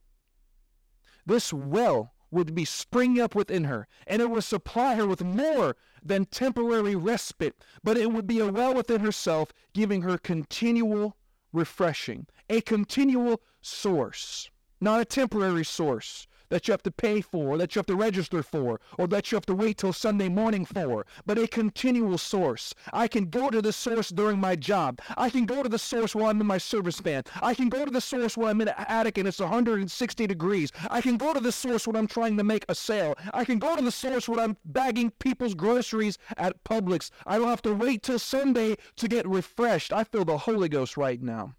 This 1.26 1.52
well 1.52 2.12
would 2.30 2.54
be 2.54 2.64
springing 2.64 3.20
up 3.20 3.34
within 3.34 3.64
her, 3.64 3.88
and 4.06 4.22
it 4.22 4.30
would 4.30 4.44
supply 4.44 4.94
her 4.94 5.06
with 5.06 5.22
more 5.22 5.76
than 6.02 6.24
temporary 6.26 6.94
respite, 6.94 7.64
but 7.82 7.96
it 7.96 8.12
would 8.12 8.26
be 8.26 8.38
a 8.38 8.50
well 8.50 8.74
within 8.74 9.00
herself, 9.00 9.50
giving 9.72 10.02
her 10.02 10.18
continual 10.18 11.16
refreshing, 11.52 12.26
a 12.48 12.60
continual 12.60 13.40
source, 13.60 14.50
not 14.80 15.00
a 15.00 15.04
temporary 15.04 15.64
source, 15.64 16.26
that 16.50 16.68
you 16.68 16.72
have 16.72 16.82
to 16.82 16.90
pay 16.90 17.20
for, 17.20 17.56
that 17.56 17.74
you 17.74 17.78
have 17.78 17.86
to 17.86 17.96
register 17.96 18.42
for, 18.42 18.80
or 18.98 19.06
that 19.06 19.30
you 19.30 19.36
have 19.36 19.46
to 19.46 19.54
wait 19.54 19.78
till 19.78 19.92
Sunday 19.92 20.28
morning 20.28 20.64
for, 20.64 21.06
but 21.24 21.38
a 21.38 21.48
continual 21.48 22.18
source. 22.18 22.74
I 22.92 23.08
can 23.08 23.26
go 23.26 23.50
to 23.50 23.62
the 23.62 23.72
source 23.72 24.10
during 24.10 24.38
my 24.38 24.56
job. 24.56 25.00
I 25.16 25.30
can 25.30 25.46
go 25.46 25.62
to 25.62 25.68
the 25.68 25.78
source 25.78 26.14
while 26.14 26.26
I'm 26.26 26.40
in 26.40 26.46
my 26.46 26.58
service 26.58 27.00
van. 27.00 27.22
I 27.40 27.54
can 27.54 27.68
go 27.68 27.84
to 27.84 27.90
the 27.90 28.00
source 28.00 28.36
when 28.36 28.48
I'm 28.48 28.60
in 28.60 28.68
an 28.68 28.74
attic 28.76 29.16
and 29.16 29.26
it's 29.26 29.40
160 29.40 30.26
degrees. 30.26 30.70
I 30.90 31.00
can 31.00 31.16
go 31.16 31.32
to 31.32 31.40
the 31.40 31.52
source 31.52 31.86
when 31.86 31.96
I'm 31.96 32.08
trying 32.08 32.36
to 32.36 32.44
make 32.44 32.64
a 32.68 32.74
sale. 32.74 33.14
I 33.32 33.44
can 33.44 33.58
go 33.58 33.76
to 33.76 33.82
the 33.82 33.92
source 33.92 34.28
when 34.28 34.40
I'm 34.40 34.56
bagging 34.64 35.12
people's 35.18 35.54
groceries 35.54 36.18
at 36.36 36.62
Publix. 36.64 37.10
I 37.26 37.38
don't 37.38 37.48
have 37.48 37.62
to 37.62 37.74
wait 37.74 38.02
till 38.02 38.18
Sunday 38.18 38.76
to 38.96 39.08
get 39.08 39.26
refreshed. 39.26 39.92
I 39.92 40.04
feel 40.04 40.24
the 40.24 40.38
Holy 40.38 40.68
Ghost 40.68 40.96
right 40.96 41.22
now. 41.22 41.54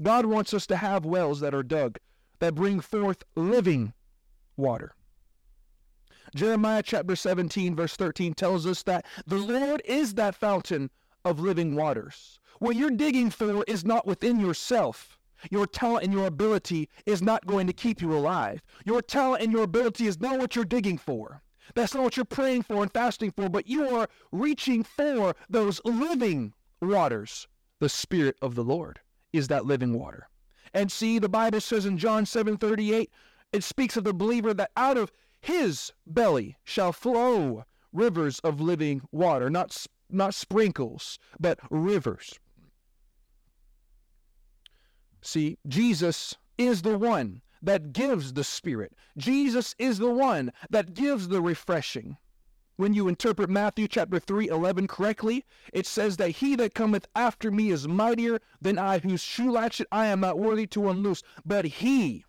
God 0.00 0.26
wants 0.26 0.54
us 0.54 0.66
to 0.68 0.76
have 0.76 1.04
wells 1.04 1.40
that 1.40 1.54
are 1.54 1.64
dug 1.64 1.98
that 2.40 2.54
bring 2.54 2.80
forth 2.80 3.24
living 3.34 3.92
water. 4.56 4.94
Jeremiah 6.34 6.82
chapter 6.82 7.16
17, 7.16 7.74
verse 7.74 7.96
13 7.96 8.34
tells 8.34 8.66
us 8.66 8.82
that 8.82 9.06
the 9.26 9.38
Lord 9.38 9.80
is 9.84 10.14
that 10.14 10.34
fountain 10.34 10.90
of 11.24 11.40
living 11.40 11.74
waters. 11.74 12.38
What 12.58 12.76
you're 12.76 12.90
digging 12.90 13.30
for 13.30 13.64
is 13.66 13.84
not 13.84 14.06
within 14.06 14.38
yourself. 14.38 15.18
Your 15.50 15.66
talent 15.66 16.04
and 16.04 16.12
your 16.12 16.26
ability 16.26 16.88
is 17.06 17.22
not 17.22 17.46
going 17.46 17.66
to 17.68 17.72
keep 17.72 18.02
you 18.02 18.12
alive. 18.12 18.60
Your 18.84 19.00
talent 19.00 19.42
and 19.42 19.52
your 19.52 19.62
ability 19.62 20.06
is 20.06 20.20
not 20.20 20.38
what 20.38 20.56
you're 20.56 20.64
digging 20.64 20.98
for. 20.98 21.42
That's 21.74 21.94
not 21.94 22.02
what 22.02 22.16
you're 22.16 22.24
praying 22.24 22.64
for 22.64 22.82
and 22.82 22.92
fasting 22.92 23.30
for, 23.30 23.48
but 23.48 23.68
you 23.68 23.88
are 23.96 24.08
reaching 24.32 24.82
for 24.82 25.34
those 25.48 25.80
living 25.84 26.54
waters. 26.82 27.46
The 27.78 27.88
Spirit 27.88 28.36
of 28.42 28.54
the 28.54 28.64
Lord 28.64 29.00
is 29.32 29.48
that 29.48 29.66
living 29.66 29.96
water. 29.98 30.28
And 30.74 30.90
see, 30.92 31.18
the 31.18 31.28
Bible 31.28 31.60
says 31.60 31.86
in 31.86 31.98
John 31.98 32.24
7:38, 32.24 33.10
it 33.52 33.64
speaks 33.64 33.96
of 33.96 34.04
the 34.04 34.12
believer 34.12 34.52
that 34.54 34.70
out 34.76 34.96
of 34.96 35.12
his 35.40 35.92
belly 36.06 36.56
shall 36.64 36.92
flow 36.92 37.64
rivers 37.92 38.38
of 38.40 38.60
living 38.60 39.02
water, 39.10 39.50
not 39.50 39.86
not 40.10 40.34
sprinkles, 40.34 41.18
but 41.38 41.58
rivers. 41.70 42.38
See, 45.20 45.58
Jesus 45.66 46.36
is 46.56 46.82
the 46.82 46.96
one 46.96 47.42
that 47.62 47.92
gives 47.92 48.32
the 48.32 48.44
Spirit. 48.44 48.92
Jesus 49.16 49.74
is 49.78 49.98
the 49.98 50.10
one 50.10 50.52
that 50.70 50.94
gives 50.94 51.28
the 51.28 51.42
refreshing. 51.42 52.16
When 52.78 52.94
you 52.94 53.08
interpret 53.08 53.50
Matthew 53.50 53.88
chapter 53.88 54.20
3, 54.20 54.50
11 54.50 54.86
correctly, 54.86 55.44
it 55.72 55.84
says 55.84 56.16
that 56.18 56.30
he 56.30 56.54
that 56.54 56.74
cometh 56.74 57.08
after 57.16 57.50
me 57.50 57.70
is 57.70 57.88
mightier 57.88 58.38
than 58.62 58.78
I, 58.78 59.00
whose 59.00 59.20
shoe 59.20 59.50
latchet 59.50 59.88
I 59.90 60.06
am 60.06 60.20
not 60.20 60.38
worthy 60.38 60.64
to 60.68 60.88
unloose. 60.88 61.24
But 61.44 61.64
he 61.64 62.24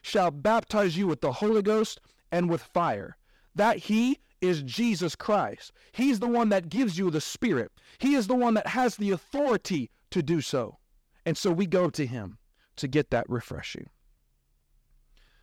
shall 0.00 0.30
baptize 0.30 0.96
you 0.96 1.08
with 1.08 1.20
the 1.20 1.32
Holy 1.32 1.62
Ghost 1.62 2.00
and 2.30 2.48
with 2.48 2.62
fire. 2.62 3.16
That 3.56 3.78
he 3.78 4.20
is 4.40 4.62
Jesus 4.62 5.16
Christ. 5.16 5.72
He's 5.90 6.20
the 6.20 6.28
one 6.28 6.48
that 6.50 6.68
gives 6.68 6.96
you 6.96 7.10
the 7.10 7.20
Spirit. 7.20 7.72
He 7.98 8.14
is 8.14 8.28
the 8.28 8.36
one 8.36 8.54
that 8.54 8.68
has 8.68 8.94
the 8.94 9.10
authority 9.10 9.90
to 10.10 10.22
do 10.22 10.40
so. 10.40 10.78
And 11.26 11.36
so 11.36 11.50
we 11.50 11.66
go 11.66 11.90
to 11.90 12.06
him 12.06 12.38
to 12.76 12.86
get 12.86 13.10
that 13.10 13.28
refreshing. 13.28 13.90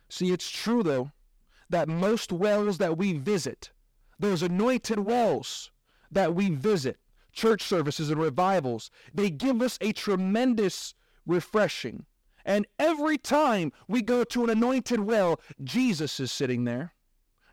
See, 0.08 0.32
it's 0.32 0.50
true, 0.50 0.82
though, 0.82 1.10
that 1.68 1.88
most 1.88 2.32
wells 2.32 2.78
that 2.78 2.96
we 2.96 3.12
visit, 3.12 3.70
those 4.20 4.42
anointed 4.42 5.00
wells 5.00 5.70
that 6.10 6.34
we 6.34 6.50
visit, 6.50 6.98
church 7.32 7.62
services 7.62 8.10
and 8.10 8.20
revivals, 8.20 8.90
they 9.12 9.30
give 9.30 9.62
us 9.62 9.78
a 9.80 9.92
tremendous 9.92 10.94
refreshing. 11.26 12.04
And 12.44 12.66
every 12.78 13.18
time 13.18 13.72
we 13.88 14.02
go 14.02 14.24
to 14.24 14.44
an 14.44 14.50
anointed 14.50 15.00
well, 15.00 15.40
Jesus 15.62 16.20
is 16.20 16.30
sitting 16.30 16.64
there, 16.64 16.92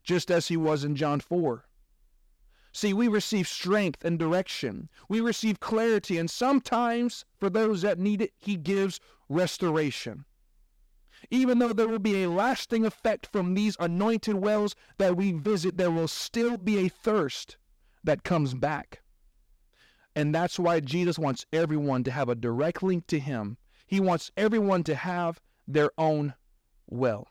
just 0.04 0.30
as 0.30 0.48
he 0.48 0.58
was 0.58 0.84
in 0.84 0.96
John 0.96 1.20
4. 1.20 1.66
See, 2.74 2.94
we 2.94 3.08
receive 3.08 3.48
strength 3.48 4.06
and 4.06 4.20
direction. 4.20 4.90
We 5.10 5.20
receive 5.20 5.60
clarity, 5.60 6.18
and 6.18 6.30
sometimes, 6.30 7.26
for 7.40 7.50
those 7.50 7.82
that 7.82 7.98
need 7.98 8.22
it, 8.22 8.34
he 8.38 8.56
gives 8.56 9.00
restoration. 9.30 10.26
Even 11.32 11.60
though 11.60 11.74
there 11.74 11.88
will 11.88 12.00
be 12.00 12.24
a 12.24 12.30
lasting 12.30 12.86
effect 12.86 13.26
from 13.26 13.54
these 13.54 13.76
anointed 13.80 14.36
wells 14.36 14.76
that 14.98 15.18
we 15.18 15.32
visit, 15.32 15.78
there 15.78 15.92
will 15.92 16.08
still 16.08 16.58
be 16.58 16.80
a 16.80 16.90
thirst 16.90 17.58
that 18.04 18.24
comes 18.24 18.54
back. 18.54 19.02
And 20.16 20.34
that's 20.34 20.58
why 20.58 20.80
Jesus 20.80 21.20
wants 21.20 21.46
everyone 21.54 22.04
to 22.04 22.12
have 22.12 22.30
a 22.30 22.36
direct 22.36 22.82
link 22.82 23.08
to 23.08 23.20
Him. 23.20 23.58
He 23.86 24.00
wants 24.00 24.32
everyone 24.36 24.84
to 24.86 24.96
have 24.96 25.40
their 25.68 25.92
own 25.98 26.34
well. 26.88 27.28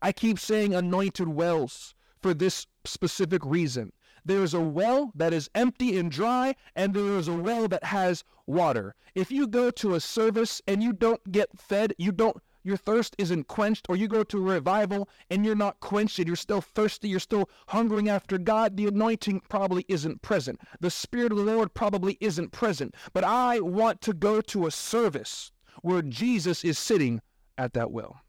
I 0.00 0.12
keep 0.12 0.38
saying 0.38 0.74
anointed 0.74 1.28
wells 1.28 1.94
for 2.20 2.34
this 2.34 2.66
specific 2.84 3.44
reason. 3.44 3.92
There 4.24 4.42
is 4.42 4.54
a 4.54 4.60
well 4.60 5.12
that 5.16 5.32
is 5.32 5.50
empty 5.54 5.98
and 5.98 6.10
dry, 6.10 6.54
and 6.76 6.94
there 6.94 7.18
is 7.18 7.26
a 7.28 7.34
well 7.34 7.66
that 7.68 7.84
has 7.84 8.22
water. 8.46 8.94
If 9.14 9.32
you 9.32 9.46
go 9.46 9.70
to 9.72 9.94
a 9.94 10.00
service 10.00 10.62
and 10.66 10.82
you 10.82 10.92
don't 10.92 11.32
get 11.32 11.58
fed, 11.58 11.94
you 11.98 12.12
don't 12.12 12.40
your 12.62 12.76
thirst 12.76 13.14
isn't 13.18 13.48
quenched, 13.48 13.86
or 13.88 13.96
you 13.96 14.08
go 14.08 14.22
to 14.24 14.38
a 14.38 14.54
revival 14.54 15.08
and 15.30 15.44
you're 15.44 15.54
not 15.54 15.80
quenched 15.80 16.18
and 16.18 16.26
you're 16.26 16.36
still 16.36 16.60
thirsty, 16.60 17.08
you're 17.08 17.20
still 17.20 17.48
hungering 17.68 18.08
after 18.08 18.38
God, 18.38 18.76
the 18.76 18.86
anointing 18.86 19.42
probably 19.48 19.84
isn't 19.88 20.22
present. 20.22 20.60
The 20.80 20.90
Spirit 20.90 21.32
of 21.32 21.38
the 21.38 21.44
Lord 21.44 21.74
probably 21.74 22.18
isn't 22.20 22.52
present. 22.52 22.94
But 23.12 23.24
I 23.24 23.60
want 23.60 24.00
to 24.02 24.12
go 24.12 24.40
to 24.40 24.66
a 24.66 24.70
service 24.70 25.50
where 25.82 26.02
Jesus 26.02 26.64
is 26.64 26.78
sitting 26.78 27.20
at 27.58 27.72
that 27.74 27.90
well. 27.90 28.20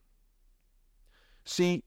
See, 1.46 1.84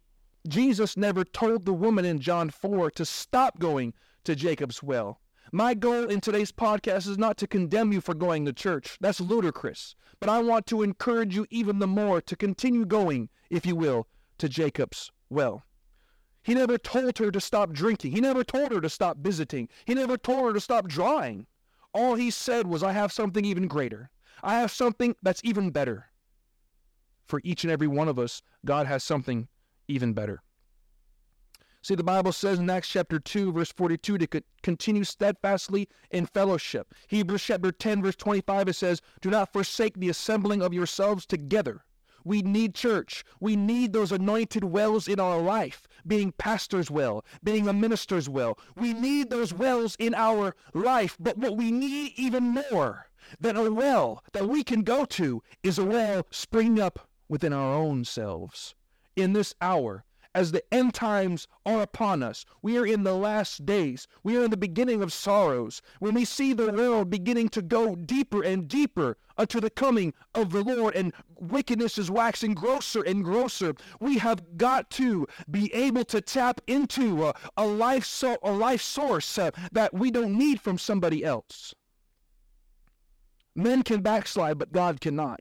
Jesus 0.47 0.97
never 0.97 1.25
told 1.25 1.65
the 1.65 1.73
woman 1.73 2.05
in 2.05 2.21
John 2.21 2.51
4 2.51 2.91
to 2.93 3.05
stop 3.05 3.59
going 3.59 3.95
to 4.25 4.37
Jacob's 4.37 4.83
well. 4.83 5.21
My 5.53 5.75
goal 5.75 6.11
in 6.11 6.21
today's 6.21 6.51
podcast 6.51 7.09
is 7.09 7.19
not 7.19 7.37
to 7.39 7.47
condemn 7.47 7.93
you 7.93 8.01
for 8.01 8.15
going 8.15 8.45
to 8.47 8.53
church. 8.53 8.97
That's 9.01 9.21
ludicrous. 9.21 9.95
But 10.19 10.29
I 10.29 10.41
want 10.41 10.67
to 10.67 10.83
encourage 10.83 11.37
you 11.37 11.47
even 11.51 11.79
the 11.79 11.87
more 11.87 12.21
to 12.23 12.37
continue 12.37 12.85
going, 12.85 13.29
if 13.49 13.65
you 13.65 13.77
will, 13.77 14.09
to 14.39 14.49
Jacob's 14.49 15.11
well. 15.31 15.63
He 16.43 16.55
never 16.55 16.79
told 16.79 17.19
her 17.19 17.31
to 17.31 17.41
stop 17.41 17.73
drinking. 17.73 18.13
He 18.13 18.21
never 18.21 18.43
told 18.43 18.73
her 18.73 18.81
to 18.81 18.89
stop 18.89 19.19
visiting. 19.19 19.69
He 19.85 19.95
never 19.95 20.17
told 20.17 20.45
her 20.47 20.53
to 20.53 20.61
stop 20.61 20.89
drawing. 20.89 21.47
All 21.93 22.15
he 22.15 22.31
said 22.31 22.67
was, 22.67 22.83
I 22.83 22.93
have 22.93 23.13
something 23.13 23.45
even 23.45 23.69
greater. 23.69 24.11
I 24.43 24.55
have 24.55 24.71
something 24.71 25.17
that's 25.23 25.41
even 25.45 25.71
better. 25.71 26.07
For 27.25 27.41
each 27.43 27.65
and 27.65 27.73
every 27.73 27.89
one 27.89 28.09
of 28.09 28.19
us, 28.19 28.43
God 28.65 28.87
has 28.87 29.03
something 29.03 29.49
even 29.89 30.13
better. 30.13 30.43
See, 31.87 31.95
the 31.95 32.03
Bible 32.03 32.33
says 32.33 32.59
in 32.59 32.69
Acts 32.69 32.89
chapter 32.89 33.21
2, 33.21 33.53
verse 33.53 33.71
42, 33.71 34.19
to 34.19 34.43
continue 34.65 35.05
steadfastly 35.05 35.89
in 36.11 36.27
fellowship. 36.27 36.93
Hebrews 37.07 37.45
chapter 37.45 37.71
10, 37.71 38.03
verse 38.03 38.17
25, 38.17 38.71
it 38.71 38.73
says, 38.73 39.01
Do 39.21 39.31
not 39.31 39.53
forsake 39.53 39.95
the 39.95 40.09
assembling 40.09 40.63
of 40.63 40.75
yourselves 40.75 41.25
together. 41.27 41.85
We 42.25 42.43
need 42.43 42.75
church. 42.75 43.25
We 43.39 43.55
need 43.55 43.93
those 43.93 44.11
anointed 44.11 44.65
wells 44.65 45.07
in 45.07 45.21
our 45.21 45.41
life, 45.41 45.87
being 46.05 46.33
pastor's 46.33 46.91
well, 46.91 47.25
being 47.45 47.69
a 47.69 47.73
minister's 47.73 48.29
well. 48.29 48.59
We 48.75 48.93
need 48.93 49.31
those 49.31 49.55
wells 49.55 49.95
in 50.01 50.13
our 50.13 50.57
life. 50.75 51.17
But 51.21 51.39
what 51.39 51.57
we 51.57 51.71
need 51.71 52.15
even 52.17 52.65
more 52.69 53.07
than 53.39 53.57
a 53.57 53.71
well 53.71 54.25
that 54.33 54.49
we 54.49 54.65
can 54.65 54.83
go 54.83 55.05
to 55.05 55.41
is 55.63 55.79
a 55.79 55.85
well 55.85 56.27
springing 56.33 56.81
up 56.81 57.09
within 57.29 57.53
our 57.53 57.75
own 57.75 58.05
selves. 58.05 58.75
In 59.15 59.35
this 59.35 59.55
hour, 59.61 60.05
as 60.37 60.53
the 60.53 60.63
end 60.71 60.93
times 60.93 61.49
are 61.65 61.81
upon 61.81 62.23
us. 62.23 62.45
We 62.61 62.77
are 62.77 62.87
in 62.87 63.05
the 63.05 63.15
last 63.15 63.65
days. 63.65 64.07
We 64.23 64.37
are 64.37 64.45
in 64.45 64.51
the 64.51 64.57
beginning 64.59 65.03
of 65.03 65.11
sorrows. 65.11 65.81
When 65.99 66.13
we 66.13 66.27
see 66.27 66.53
the 66.53 66.71
world 66.73 67.09
beginning 67.09 67.49
to 67.51 67.63
go 67.63 67.97
deeper 67.97 68.43
and 68.43 68.69
deeper 68.69 69.17
unto 69.39 69.61
the 69.61 69.71
coming 69.71 70.13
of 70.35 70.53
the 70.53 70.63
Lord 70.63 70.95
and 70.95 71.15
wickedness 71.41 71.97
is 71.97 72.11
waxing 72.11 72.53
grosser 72.53 73.03
and 73.03 73.25
grosser, 73.25 73.75
we 73.99 74.19
have 74.19 74.59
got 74.59 74.91
to 74.91 75.27
be 75.51 75.73
able 75.73 76.05
to 76.05 76.21
tap 76.21 76.61
into 76.67 77.27
a, 77.29 77.35
a 77.57 77.67
life, 77.67 78.05
so, 78.05 78.37
a 78.43 78.53
life 78.53 78.83
source 78.83 79.39
uh, 79.39 79.53
that 79.73 79.95
we 79.95 80.11
don't 80.11 80.37
need 80.37 80.61
from 80.61 80.77
somebody 80.77 81.25
else. 81.25 81.75
Men 83.55 83.83
can 83.83 84.03
backslide, 84.03 84.59
but 84.59 84.71
God 84.71 85.01
cannot. 85.01 85.41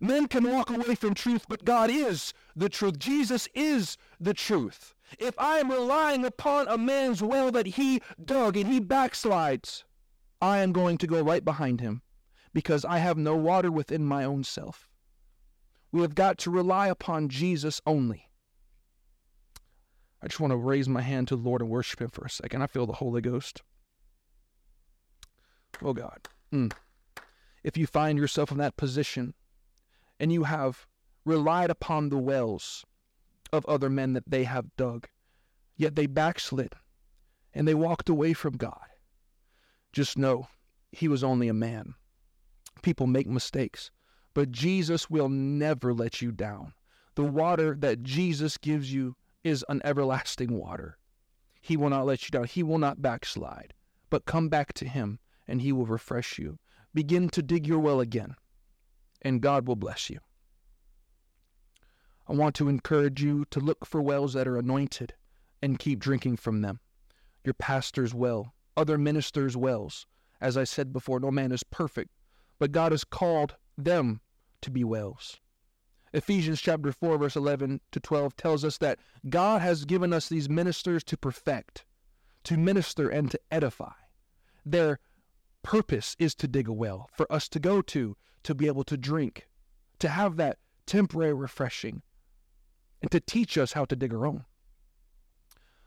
Men 0.00 0.28
can 0.28 0.50
walk 0.50 0.70
away 0.70 0.94
from 0.94 1.14
truth, 1.14 1.46
but 1.48 1.64
God 1.64 1.90
is 1.90 2.34
the 2.54 2.68
truth. 2.68 2.98
Jesus 2.98 3.48
is 3.54 3.96
the 4.20 4.34
truth. 4.34 4.94
If 5.18 5.38
I 5.38 5.58
am 5.58 5.70
relying 5.70 6.24
upon 6.24 6.68
a 6.68 6.76
man's 6.76 7.22
well 7.22 7.50
that 7.52 7.66
he 7.66 8.02
dug 8.22 8.56
and 8.56 8.70
he 8.70 8.80
backslides, 8.80 9.84
I 10.40 10.58
am 10.58 10.72
going 10.72 10.98
to 10.98 11.06
go 11.06 11.22
right 11.22 11.44
behind 11.44 11.80
him 11.80 12.02
because 12.52 12.84
I 12.84 12.98
have 12.98 13.16
no 13.16 13.36
water 13.36 13.70
within 13.70 14.04
my 14.04 14.24
own 14.24 14.44
self. 14.44 14.88
We 15.92 16.02
have 16.02 16.14
got 16.14 16.38
to 16.38 16.50
rely 16.50 16.88
upon 16.88 17.28
Jesus 17.28 17.80
only. 17.86 18.26
I 20.22 20.28
just 20.28 20.40
want 20.40 20.50
to 20.50 20.56
raise 20.56 20.88
my 20.88 21.02
hand 21.02 21.28
to 21.28 21.36
the 21.36 21.42
Lord 21.42 21.60
and 21.60 21.70
worship 21.70 22.00
Him 22.00 22.08
for 22.08 22.24
a 22.24 22.30
second. 22.30 22.62
I 22.62 22.66
feel 22.66 22.86
the 22.86 22.94
Holy 22.94 23.20
Ghost. 23.20 23.62
Oh 25.82 25.92
God. 25.92 26.28
Mm. 26.52 26.72
If 27.62 27.76
you 27.76 27.86
find 27.86 28.18
yourself 28.18 28.50
in 28.50 28.58
that 28.58 28.76
position, 28.76 29.34
and 30.18 30.32
you 30.32 30.44
have 30.44 30.86
relied 31.24 31.70
upon 31.70 32.08
the 32.08 32.18
wells 32.18 32.84
of 33.52 33.66
other 33.66 33.90
men 33.90 34.12
that 34.14 34.30
they 34.30 34.44
have 34.44 34.76
dug, 34.76 35.08
yet 35.76 35.96
they 35.96 36.06
backslid 36.06 36.74
and 37.52 37.66
they 37.66 37.74
walked 37.74 38.08
away 38.08 38.32
from 38.32 38.56
God. 38.56 38.86
Just 39.92 40.18
know 40.18 40.48
he 40.92 41.08
was 41.08 41.24
only 41.24 41.48
a 41.48 41.54
man. 41.54 41.94
People 42.82 43.06
make 43.06 43.26
mistakes, 43.26 43.90
but 44.34 44.52
Jesus 44.52 45.10
will 45.10 45.28
never 45.28 45.92
let 45.92 46.20
you 46.22 46.30
down. 46.32 46.74
The 47.14 47.24
water 47.24 47.74
that 47.80 48.02
Jesus 48.02 48.58
gives 48.58 48.92
you 48.92 49.16
is 49.42 49.64
an 49.68 49.80
everlasting 49.84 50.52
water. 50.52 50.98
He 51.62 51.76
will 51.76 51.90
not 51.90 52.06
let 52.06 52.24
you 52.24 52.30
down. 52.30 52.44
He 52.44 52.62
will 52.62 52.78
not 52.78 53.02
backslide, 53.02 53.74
but 54.10 54.26
come 54.26 54.48
back 54.48 54.72
to 54.74 54.86
him 54.86 55.18
and 55.48 55.62
he 55.62 55.72
will 55.72 55.86
refresh 55.86 56.38
you. 56.38 56.58
Begin 56.92 57.28
to 57.30 57.42
dig 57.42 57.66
your 57.66 57.78
well 57.78 58.00
again 58.00 58.36
and 59.26 59.40
God 59.40 59.66
will 59.66 59.74
bless 59.74 60.08
you. 60.08 60.20
I 62.28 62.32
want 62.32 62.54
to 62.56 62.68
encourage 62.68 63.20
you 63.20 63.44
to 63.50 63.58
look 63.58 63.84
for 63.84 64.00
wells 64.00 64.34
that 64.34 64.46
are 64.46 64.56
anointed 64.56 65.14
and 65.60 65.80
keep 65.80 65.98
drinking 65.98 66.36
from 66.36 66.62
them. 66.62 66.78
Your 67.42 67.54
pastor's 67.54 68.14
well, 68.14 68.54
other 68.76 68.96
ministers' 68.96 69.56
wells. 69.56 70.06
As 70.40 70.56
I 70.56 70.62
said 70.62 70.92
before, 70.92 71.18
no 71.18 71.32
man 71.32 71.50
is 71.50 71.64
perfect, 71.64 72.10
but 72.60 72.70
God 72.70 72.92
has 72.92 73.02
called 73.02 73.56
them 73.76 74.20
to 74.60 74.70
be 74.70 74.84
wells. 74.84 75.40
Ephesians 76.12 76.60
chapter 76.60 76.92
4 76.92 77.18
verse 77.18 77.34
11 77.34 77.80
to 77.90 77.98
12 77.98 78.36
tells 78.36 78.64
us 78.64 78.78
that 78.78 79.00
God 79.28 79.60
has 79.60 79.84
given 79.84 80.12
us 80.12 80.28
these 80.28 80.48
ministers 80.48 81.02
to 81.02 81.16
perfect, 81.16 81.84
to 82.44 82.56
minister 82.56 83.08
and 83.08 83.28
to 83.32 83.40
edify. 83.50 83.92
Their 84.64 85.00
purpose 85.66 86.14
is 86.20 86.32
to 86.32 86.46
dig 86.46 86.68
a 86.68 86.72
well 86.72 87.10
for 87.12 87.26
us 87.30 87.48
to 87.48 87.58
go 87.58 87.82
to 87.82 88.16
to 88.44 88.54
be 88.54 88.68
able 88.68 88.84
to 88.84 88.96
drink, 88.96 89.48
to 89.98 90.08
have 90.08 90.36
that 90.36 90.58
temporary 90.86 91.34
refreshing, 91.34 92.02
and 93.02 93.10
to 93.10 93.18
teach 93.18 93.58
us 93.58 93.72
how 93.72 93.84
to 93.84 93.96
dig 93.96 94.14
our 94.14 94.24
own. 94.24 94.44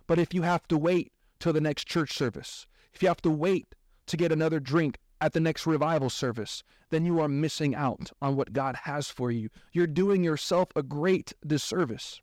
But 0.06 0.20
if 0.20 0.34
you 0.34 0.42
have 0.42 0.68
to 0.68 0.78
wait 0.78 1.14
till 1.40 1.54
the 1.54 1.62
next 1.62 1.88
church 1.88 2.14
service, 2.14 2.68
if 2.94 3.02
you 3.02 3.08
have 3.08 3.22
to 3.22 3.32
wait 3.32 3.74
to 4.08 4.18
get 4.18 4.34
another 4.34 4.60
drink 4.60 4.98
at 5.22 5.32
the 5.32 5.40
next 5.40 5.66
revival 5.66 6.10
service, 6.10 6.62
then 6.90 7.06
you 7.06 7.22
are 7.22 7.30
missing 7.30 7.74
out 7.74 8.12
on 8.22 8.36
what 8.36 8.52
God 8.52 8.76
has 8.84 9.08
for 9.08 9.32
you. 9.32 9.48
You're 9.72 9.88
doing 9.88 10.26
yourself 10.26 10.68
a 10.76 10.84
great 10.84 11.32
disservice. 11.48 12.20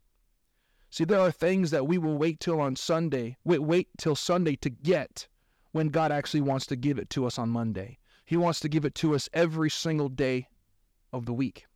See, 0.91 1.05
there 1.05 1.21
are 1.21 1.31
things 1.31 1.71
that 1.71 1.87
we 1.87 1.97
will 1.97 2.19
wait 2.19 2.39
till 2.39 2.61
on 2.61 2.75
Sunday, 2.75 3.37
wait, 3.43 3.63
wait 3.63 3.87
till 3.97 4.15
Sunday 4.15 4.55
to 4.57 4.69
get 4.69 5.27
when 5.77 5.89
God 5.89 6.11
actually 6.11 6.41
wants 6.41 6.65
to 6.65 6.75
give 6.75 6.97
it 6.97 7.07
to 7.11 7.27
us 7.27 7.37
on 7.37 7.49
Monday. 7.49 7.99
He 8.25 8.35
wants 8.35 8.59
to 8.61 8.67
give 8.67 8.83
it 8.83 8.95
to 8.95 9.13
us 9.13 9.29
every 9.31 9.69
single 9.69 10.09
day 10.09 10.47
of 11.13 11.27
the 11.27 11.33
week. 11.33 11.67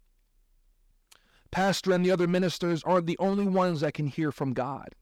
Pastor 1.52 1.94
and 1.94 2.04
the 2.04 2.10
other 2.10 2.28
ministers 2.28 2.82
aren't 2.84 3.06
the 3.06 3.20
only 3.20 3.46
ones 3.46 3.82
that 3.82 3.94
can 3.94 4.08
hear 4.08 4.32
from 4.32 4.54
God. 4.54 4.96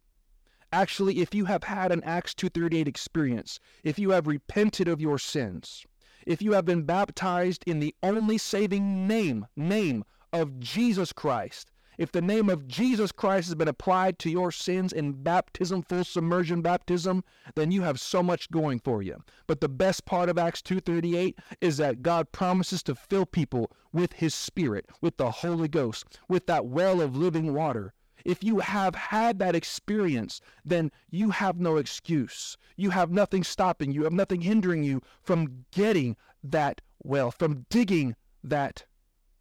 Actually, 0.73 1.21
if 1.21 1.33
you 1.33 1.45
have 1.45 1.63
had 1.63 1.93
an 1.93 2.03
Acts 2.03 2.33
2:38 2.33 2.89
experience, 2.89 3.61
if 3.83 3.97
you 3.97 4.09
have 4.09 4.27
repented 4.27 4.89
of 4.89 4.99
your 4.99 5.17
sins, 5.17 5.85
if 6.27 6.41
you 6.41 6.51
have 6.51 6.65
been 6.65 6.83
baptized 6.83 7.63
in 7.65 7.79
the 7.79 7.95
only 8.03 8.37
saving 8.37 9.07
name, 9.07 9.47
name 9.55 10.03
of 10.33 10.59
Jesus 10.59 11.13
Christ, 11.13 11.71
if 11.99 12.13
the 12.13 12.21
name 12.21 12.49
of 12.49 12.65
Jesus 12.65 13.11
Christ 13.11 13.49
has 13.49 13.55
been 13.55 13.67
applied 13.67 14.19
to 14.19 14.29
your 14.29 14.53
sins 14.53 14.93
in 14.93 15.21
baptism, 15.21 15.81
full 15.81 16.05
submersion 16.05 16.61
baptism, 16.61 17.25
then 17.55 17.71
you 17.71 17.81
have 17.81 17.99
so 17.99 18.23
much 18.23 18.49
going 18.49 18.79
for 18.79 19.01
you. 19.01 19.21
But 19.47 19.59
the 19.59 19.67
best 19.67 20.05
part 20.05 20.29
of 20.29 20.37
Acts 20.37 20.61
2:38 20.61 21.37
is 21.59 21.75
that 21.75 22.01
God 22.01 22.31
promises 22.31 22.81
to 22.83 22.95
fill 22.95 23.25
people 23.25 23.69
with 23.91 24.13
his 24.13 24.33
spirit, 24.33 24.85
with 25.01 25.17
the 25.17 25.29
Holy 25.29 25.67
Ghost, 25.67 26.21
with 26.29 26.45
that 26.45 26.65
well 26.65 27.01
of 27.01 27.17
living 27.17 27.53
water. 27.53 27.93
If 28.23 28.45
you 28.45 28.59
have 28.59 28.95
had 28.95 29.39
that 29.39 29.53
experience, 29.53 30.39
then 30.63 30.93
you 31.09 31.31
have 31.31 31.59
no 31.59 31.75
excuse. 31.75 32.55
You 32.77 32.91
have 32.91 33.11
nothing 33.11 33.43
stopping 33.43 33.91
you, 33.91 33.95
you 33.95 34.03
have 34.05 34.13
nothing 34.13 34.39
hindering 34.39 34.83
you 34.83 35.01
from 35.21 35.65
getting 35.71 36.15
that 36.41 36.79
well, 37.03 37.29
from 37.29 37.65
digging 37.69 38.15
that 38.41 38.85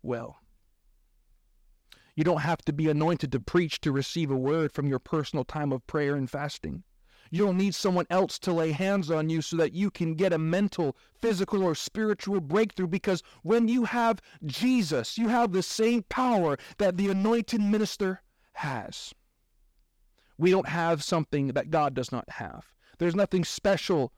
well. 0.02 0.40
You 2.18 2.24
don't 2.24 2.40
have 2.40 2.64
to 2.64 2.72
be 2.72 2.88
anointed 2.88 3.31
to 3.31 3.38
preach 3.38 3.81
to 3.83 3.92
receive 3.92 4.28
a 4.28 4.37
word 4.37 4.72
from 4.72 4.88
your 4.88 4.98
personal 4.98 5.44
time 5.44 5.70
of 5.70 5.87
prayer 5.87 6.16
and 6.16 6.28
fasting. 6.28 6.83
You 7.31 7.44
don't 7.44 7.57
need 7.57 7.76
someone 7.76 8.07
else 8.11 8.40
to 8.40 8.52
lay 8.52 8.72
hands 8.72 9.09
on 9.09 9.31
you 9.31 9.40
so 9.40 9.57
that 9.59 9.72
you 9.72 9.88
can 9.88 10.16
get 10.16 10.33
a 10.33 10.37
mental, 10.38 10.96
physical, 11.22 11.62
or 11.62 11.76
spiritual 11.76 12.40
breakthrough 12.40 12.88
because 12.88 13.22
when 13.44 13.68
you 13.68 13.85
have 13.85 14.20
Jesus, 14.44 15.16
you 15.16 15.28
have 15.28 15.52
the 15.52 15.62
same 15.62 16.02
power 16.09 16.57
that 16.78 16.96
the 16.96 17.09
anointed 17.09 17.61
minister 17.61 18.20
has. 18.54 19.14
We 20.38 20.50
don't 20.50 20.66
have 20.66 21.04
something 21.04 21.52
that 21.52 21.70
God 21.70 21.94
does 21.94 22.11
not 22.11 22.28
have. 22.31 22.64
There's 22.98 23.14
nothing 23.14 23.44
special 23.44 24.12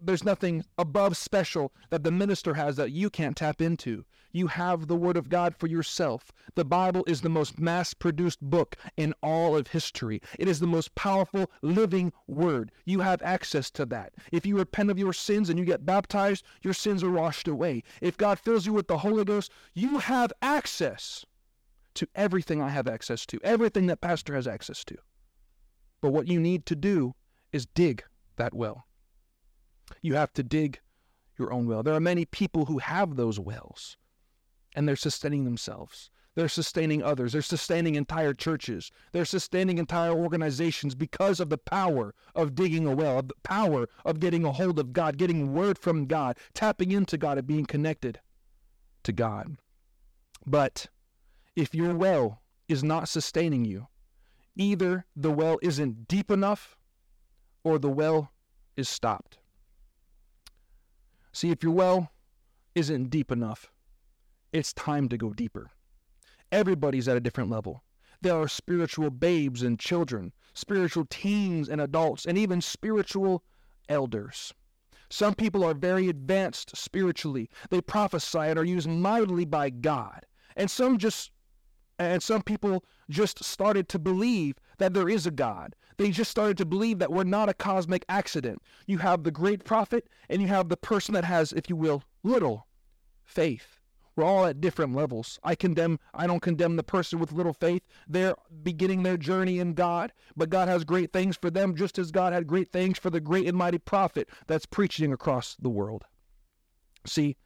there's 0.00 0.24
nothing 0.24 0.64
above 0.78 1.16
special 1.16 1.72
that 1.90 2.02
the 2.02 2.10
minister 2.10 2.54
has 2.54 2.76
that 2.76 2.90
you 2.90 3.08
can't 3.08 3.36
tap 3.36 3.60
into. 3.60 4.04
You 4.32 4.46
have 4.46 4.86
the 4.86 4.96
Word 4.96 5.16
of 5.16 5.28
God 5.28 5.54
for 5.56 5.66
yourself. 5.66 6.32
The 6.54 6.64
Bible 6.64 7.04
is 7.06 7.20
the 7.20 7.28
most 7.28 7.60
mass 7.60 7.92
produced 7.94 8.40
book 8.40 8.76
in 8.96 9.14
all 9.22 9.56
of 9.56 9.68
history. 9.68 10.20
It 10.38 10.48
is 10.48 10.60
the 10.60 10.66
most 10.66 10.94
powerful 10.94 11.50
living 11.60 12.12
Word. 12.26 12.72
You 12.84 13.00
have 13.00 13.22
access 13.22 13.70
to 13.72 13.86
that. 13.86 14.14
If 14.32 14.46
you 14.46 14.56
repent 14.56 14.90
of 14.90 14.98
your 14.98 15.12
sins 15.12 15.50
and 15.50 15.58
you 15.58 15.64
get 15.64 15.86
baptized, 15.86 16.44
your 16.62 16.74
sins 16.74 17.04
are 17.04 17.10
washed 17.10 17.46
away. 17.46 17.82
If 18.00 18.16
God 18.16 18.38
fills 18.38 18.66
you 18.66 18.72
with 18.72 18.88
the 18.88 18.98
Holy 18.98 19.24
Ghost, 19.24 19.52
you 19.74 19.98
have 19.98 20.32
access 20.40 21.24
to 21.94 22.08
everything 22.14 22.62
I 22.62 22.70
have 22.70 22.88
access 22.88 23.26
to, 23.26 23.38
everything 23.44 23.86
that 23.86 24.00
Pastor 24.00 24.34
has 24.34 24.46
access 24.46 24.84
to. 24.84 24.96
But 26.00 26.12
what 26.12 26.26
you 26.26 26.40
need 26.40 26.64
to 26.66 26.74
do 26.74 27.14
is 27.52 27.66
dig 27.66 28.02
that 28.36 28.54
well. 28.54 28.86
You 30.00 30.14
have 30.14 30.32
to 30.34 30.42
dig 30.42 30.80
your 31.38 31.52
own 31.52 31.66
well. 31.66 31.82
There 31.82 31.94
are 31.94 32.00
many 32.00 32.24
people 32.24 32.66
who 32.66 32.78
have 32.78 33.16
those 33.16 33.38
wells 33.38 33.96
and 34.74 34.88
they're 34.88 34.96
sustaining 34.96 35.44
themselves. 35.44 36.10
They're 36.34 36.48
sustaining 36.48 37.02
others. 37.02 37.32
They're 37.32 37.42
sustaining 37.42 37.94
entire 37.94 38.32
churches. 38.32 38.90
They're 39.12 39.26
sustaining 39.26 39.76
entire 39.76 40.12
organizations 40.12 40.94
because 40.94 41.40
of 41.40 41.50
the 41.50 41.58
power 41.58 42.14
of 42.34 42.54
digging 42.54 42.86
a 42.86 42.94
well, 42.94 43.20
the 43.20 43.34
power 43.42 43.86
of 44.04 44.18
getting 44.18 44.44
a 44.44 44.52
hold 44.52 44.78
of 44.78 44.94
God, 44.94 45.18
getting 45.18 45.52
word 45.52 45.78
from 45.78 46.06
God, 46.06 46.38
tapping 46.54 46.90
into 46.90 47.18
God, 47.18 47.36
and 47.36 47.46
being 47.46 47.66
connected 47.66 48.18
to 49.02 49.12
God. 49.12 49.58
But 50.46 50.86
if 51.54 51.74
your 51.74 51.94
well 51.94 52.40
is 52.66 52.82
not 52.82 53.10
sustaining 53.10 53.66
you, 53.66 53.88
either 54.56 55.04
the 55.14 55.30
well 55.30 55.58
isn't 55.60 56.08
deep 56.08 56.30
enough 56.30 56.78
or 57.62 57.78
the 57.78 57.90
well 57.90 58.32
is 58.74 58.88
stopped. 58.88 59.38
See, 61.32 61.50
if 61.50 61.62
your 61.62 61.72
well 61.72 62.12
isn't 62.74 63.10
deep 63.10 63.32
enough, 63.32 63.72
it's 64.52 64.72
time 64.72 65.08
to 65.08 65.16
go 65.16 65.32
deeper. 65.32 65.70
Everybody's 66.50 67.08
at 67.08 67.16
a 67.16 67.20
different 67.20 67.50
level. 67.50 67.82
There 68.20 68.36
are 68.36 68.48
spiritual 68.48 69.10
babes 69.10 69.62
and 69.62 69.78
children, 69.78 70.32
spiritual 70.54 71.06
teens 71.08 71.68
and 71.68 71.80
adults, 71.80 72.26
and 72.26 72.36
even 72.36 72.60
spiritual 72.60 73.42
elders. 73.88 74.52
Some 75.08 75.34
people 75.34 75.64
are 75.64 75.74
very 75.74 76.08
advanced 76.08 76.76
spiritually. 76.76 77.50
They 77.70 77.80
prophesy 77.80 78.38
and 78.38 78.58
are 78.58 78.64
used 78.64 78.88
mightily 78.88 79.44
by 79.44 79.70
God. 79.70 80.26
And 80.54 80.70
some 80.70 80.98
just 80.98 81.32
and 82.02 82.22
some 82.22 82.42
people 82.42 82.84
just 83.08 83.42
started 83.44 83.88
to 83.90 83.98
believe 83.98 84.56
that 84.78 84.94
there 84.94 85.08
is 85.08 85.26
a 85.26 85.30
God. 85.30 85.76
They 85.96 86.10
just 86.10 86.30
started 86.30 86.56
to 86.58 86.64
believe 86.64 86.98
that 86.98 87.12
we're 87.12 87.24
not 87.24 87.48
a 87.48 87.54
cosmic 87.54 88.04
accident. 88.08 88.62
You 88.86 88.98
have 88.98 89.22
the 89.22 89.30
great 89.30 89.64
prophet 89.64 90.08
and 90.28 90.40
you 90.40 90.48
have 90.48 90.68
the 90.68 90.76
person 90.76 91.14
that 91.14 91.24
has, 91.24 91.52
if 91.52 91.68
you 91.68 91.76
will, 91.76 92.02
little 92.22 92.66
faith. 93.24 93.78
We're 94.14 94.24
all 94.24 94.44
at 94.44 94.60
different 94.60 94.94
levels. 94.94 95.38
I 95.42 95.54
condemn 95.54 95.98
I 96.12 96.26
don't 96.26 96.42
condemn 96.42 96.76
the 96.76 96.82
person 96.82 97.18
with 97.18 97.32
little 97.32 97.54
faith. 97.54 97.82
They're 98.06 98.34
beginning 98.62 99.02
their 99.02 99.16
journey 99.16 99.58
in 99.58 99.72
God, 99.72 100.12
but 100.36 100.50
God 100.50 100.68
has 100.68 100.84
great 100.84 101.12
things 101.12 101.36
for 101.36 101.50
them 101.50 101.74
just 101.74 101.98
as 101.98 102.10
God 102.10 102.32
had 102.32 102.46
great 102.46 102.70
things 102.72 102.98
for 102.98 103.08
the 103.08 103.20
great 103.20 103.46
and 103.46 103.56
mighty 103.56 103.78
prophet 103.78 104.28
that's 104.46 104.66
preaching 104.66 105.12
across 105.12 105.56
the 105.58 105.70
world. 105.70 106.04
See, 107.06 107.36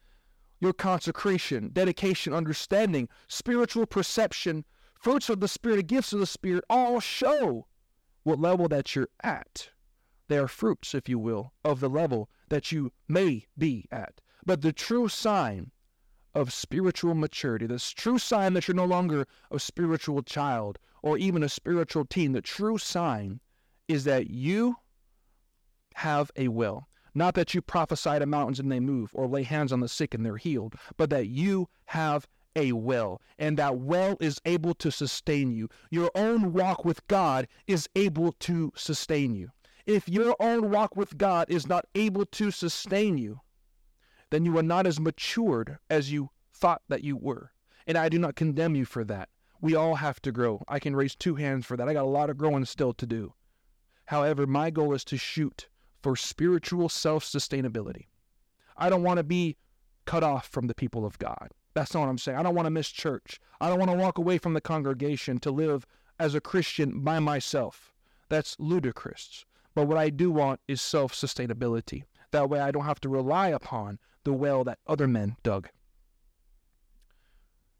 your 0.59 0.73
consecration, 0.73 1.69
dedication, 1.71 2.33
understanding, 2.33 3.07
spiritual 3.27 3.85
perception, 3.85 4.65
fruits 4.99 5.29
of 5.29 5.39
the 5.39 5.47
Spirit, 5.47 5.87
gifts 5.87 6.13
of 6.13 6.19
the 6.19 6.25
Spirit 6.25 6.63
all 6.69 6.99
show 6.99 7.67
what 8.23 8.39
level 8.39 8.67
that 8.67 8.95
you're 8.95 9.09
at. 9.23 9.69
They 10.27 10.37
are 10.37 10.47
fruits, 10.47 10.93
if 10.93 11.07
you 11.07 11.19
will, 11.19 11.53
of 11.63 11.79
the 11.79 11.89
level 11.89 12.29
that 12.49 12.71
you 12.71 12.91
may 13.07 13.45
be 13.57 13.85
at. 13.91 14.19
But 14.45 14.61
the 14.61 14.73
true 14.73 15.07
sign 15.07 15.71
of 16.33 16.53
spiritual 16.53 17.15
maturity, 17.15 17.67
this 17.67 17.89
true 17.91 18.19
sign 18.19 18.53
that 18.53 18.67
you're 18.67 18.75
no 18.75 18.85
longer 18.85 19.25
a 19.51 19.59
spiritual 19.59 20.21
child 20.23 20.77
or 21.01 21.17
even 21.17 21.43
a 21.43 21.49
spiritual 21.49 22.05
teen, 22.05 22.33
the 22.33 22.41
true 22.41 22.77
sign 22.77 23.39
is 23.87 24.03
that 24.03 24.29
you 24.29 24.75
have 25.95 26.29
a 26.35 26.49
will. 26.49 26.87
Not 27.17 27.33
that 27.33 27.55
you 27.55 27.63
prophesy 27.63 28.19
to 28.19 28.27
mountains 28.27 28.59
and 28.59 28.71
they 28.71 28.79
move 28.79 29.09
or 29.11 29.25
lay 29.25 29.41
hands 29.41 29.73
on 29.73 29.79
the 29.79 29.87
sick 29.87 30.13
and 30.13 30.23
they're 30.23 30.37
healed, 30.37 30.75
but 30.97 31.09
that 31.09 31.25
you 31.25 31.67
have 31.85 32.27
a 32.55 32.73
well, 32.73 33.19
and 33.39 33.57
that 33.57 33.79
well 33.79 34.17
is 34.19 34.39
able 34.45 34.75
to 34.75 34.91
sustain 34.91 35.51
you. 35.51 35.67
Your 35.89 36.11
own 36.13 36.53
walk 36.53 36.85
with 36.85 37.07
God 37.07 37.47
is 37.65 37.89
able 37.95 38.33
to 38.33 38.71
sustain 38.75 39.33
you. 39.33 39.49
If 39.87 40.07
your 40.07 40.35
own 40.39 40.69
walk 40.69 40.95
with 40.95 41.17
God 41.17 41.49
is 41.49 41.65
not 41.65 41.85
able 41.95 42.27
to 42.27 42.51
sustain 42.51 43.17
you, 43.17 43.41
then 44.29 44.45
you 44.45 44.55
are 44.59 44.63
not 44.63 44.85
as 44.85 44.99
matured 44.99 45.79
as 45.89 46.11
you 46.11 46.29
thought 46.53 46.83
that 46.87 47.03
you 47.03 47.17
were. 47.17 47.51
And 47.87 47.97
I 47.97 48.09
do 48.09 48.19
not 48.19 48.35
condemn 48.35 48.75
you 48.75 48.85
for 48.85 49.03
that. 49.05 49.29
We 49.59 49.73
all 49.73 49.95
have 49.95 50.21
to 50.21 50.31
grow. 50.31 50.63
I 50.67 50.77
can 50.77 50.95
raise 50.95 51.15
two 51.15 51.33
hands 51.33 51.65
for 51.65 51.77
that. 51.77 51.89
I 51.89 51.93
got 51.93 52.05
a 52.05 52.07
lot 52.07 52.29
of 52.29 52.37
growing 52.37 52.65
still 52.65 52.93
to 52.93 53.07
do. 53.07 53.33
However, 54.05 54.45
my 54.45 54.69
goal 54.69 54.93
is 54.93 55.03
to 55.05 55.17
shoot 55.17 55.67
for 56.01 56.15
spiritual 56.15 56.89
self 56.89 57.23
sustainability. 57.23 58.05
I 58.77 58.89
don't 58.89 59.03
want 59.03 59.17
to 59.17 59.23
be 59.23 59.57
cut 60.05 60.23
off 60.23 60.47
from 60.47 60.67
the 60.67 60.75
people 60.75 61.05
of 61.05 61.17
God. 61.19 61.49
That's 61.73 61.93
not 61.93 62.01
what 62.01 62.09
I'm 62.09 62.17
saying. 62.17 62.37
I 62.37 62.43
don't 62.43 62.55
want 62.55 62.65
to 62.65 62.71
miss 62.71 62.89
church. 62.89 63.39
I 63.61 63.69
don't 63.69 63.79
want 63.79 63.91
to 63.91 63.97
walk 63.97 64.17
away 64.17 64.37
from 64.37 64.53
the 64.53 64.61
congregation 64.61 65.39
to 65.39 65.51
live 65.51 65.85
as 66.19 66.33
a 66.33 66.41
Christian 66.41 67.01
by 67.01 67.19
myself. 67.19 67.93
That's 68.29 68.55
ludicrous. 68.59 69.45
But 69.75 69.87
what 69.87 69.97
I 69.97 70.09
do 70.09 70.31
want 70.31 70.59
is 70.67 70.81
self 70.81 71.13
sustainability. 71.13 72.03
That 72.31 72.49
way 72.49 72.59
I 72.59 72.71
don't 72.71 72.85
have 72.85 72.99
to 73.01 73.09
rely 73.09 73.49
upon 73.49 73.99
the 74.23 74.33
well 74.33 74.63
that 74.63 74.79
other 74.87 75.07
men 75.07 75.37
dug. 75.43 75.69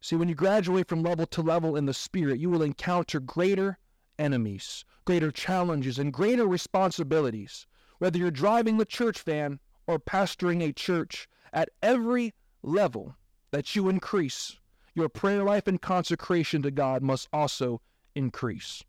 See, 0.00 0.16
when 0.16 0.28
you 0.28 0.34
graduate 0.34 0.88
from 0.88 1.02
level 1.02 1.26
to 1.26 1.42
level 1.42 1.76
in 1.76 1.86
the 1.86 1.94
Spirit, 1.94 2.38
you 2.38 2.50
will 2.50 2.62
encounter 2.62 3.18
greater 3.20 3.78
enemies, 4.18 4.84
greater 5.04 5.30
challenges, 5.30 5.98
and 5.98 6.12
greater 6.12 6.46
responsibilities. 6.46 7.66
Whether 7.98 8.18
you're 8.18 8.30
driving 8.30 8.78
the 8.78 8.84
church 8.84 9.22
van 9.22 9.60
or 9.86 9.98
pastoring 9.98 10.62
a 10.62 10.72
church, 10.72 11.28
at 11.52 11.70
every 11.82 12.34
level 12.62 13.16
that 13.50 13.74
you 13.74 13.88
increase, 13.88 14.58
your 14.94 15.08
prayer 15.08 15.42
life 15.42 15.66
and 15.66 15.80
consecration 15.80 16.62
to 16.62 16.70
God 16.70 17.02
must 17.02 17.28
also 17.32 17.80
increase. 18.14 18.82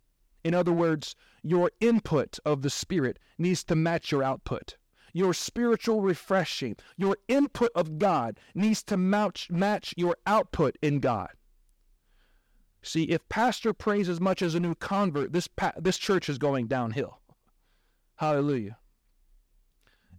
In 0.44 0.54
other 0.54 0.74
words, 0.74 1.16
your 1.44 1.72
input 1.80 2.40
of 2.46 2.62
the 2.62 2.70
Spirit 2.70 3.20
needs 3.38 3.64
to 3.66 3.76
match 3.76 4.12
your 4.12 4.24
output 4.24 4.76
your 5.14 5.34
spiritual 5.34 6.02
refreshing, 6.02 6.76
your 6.98 7.18
input 7.28 7.72
of 7.76 7.98
God 7.98 8.40
needs 8.54 8.84
to 8.84 8.98
match, 8.98 9.50
match 9.50 9.94
your 9.98 10.18
output 10.26 10.78
in 10.82 11.00
God. 11.00 11.30
See, 12.82 13.04
if 13.04 13.28
pastor 13.28 13.74
prays 13.74 14.08
as 14.08 14.22
much 14.22 14.42
as 14.42 14.56
a 14.56 14.60
new 14.60 14.76
convert, 14.76 15.34
this, 15.34 15.48
pa- 15.48 15.74
this 15.78 15.98
church 15.98 16.30
is 16.30 16.38
going 16.38 16.68
downhill. 16.68 17.20
Hallelujah. 18.16 18.78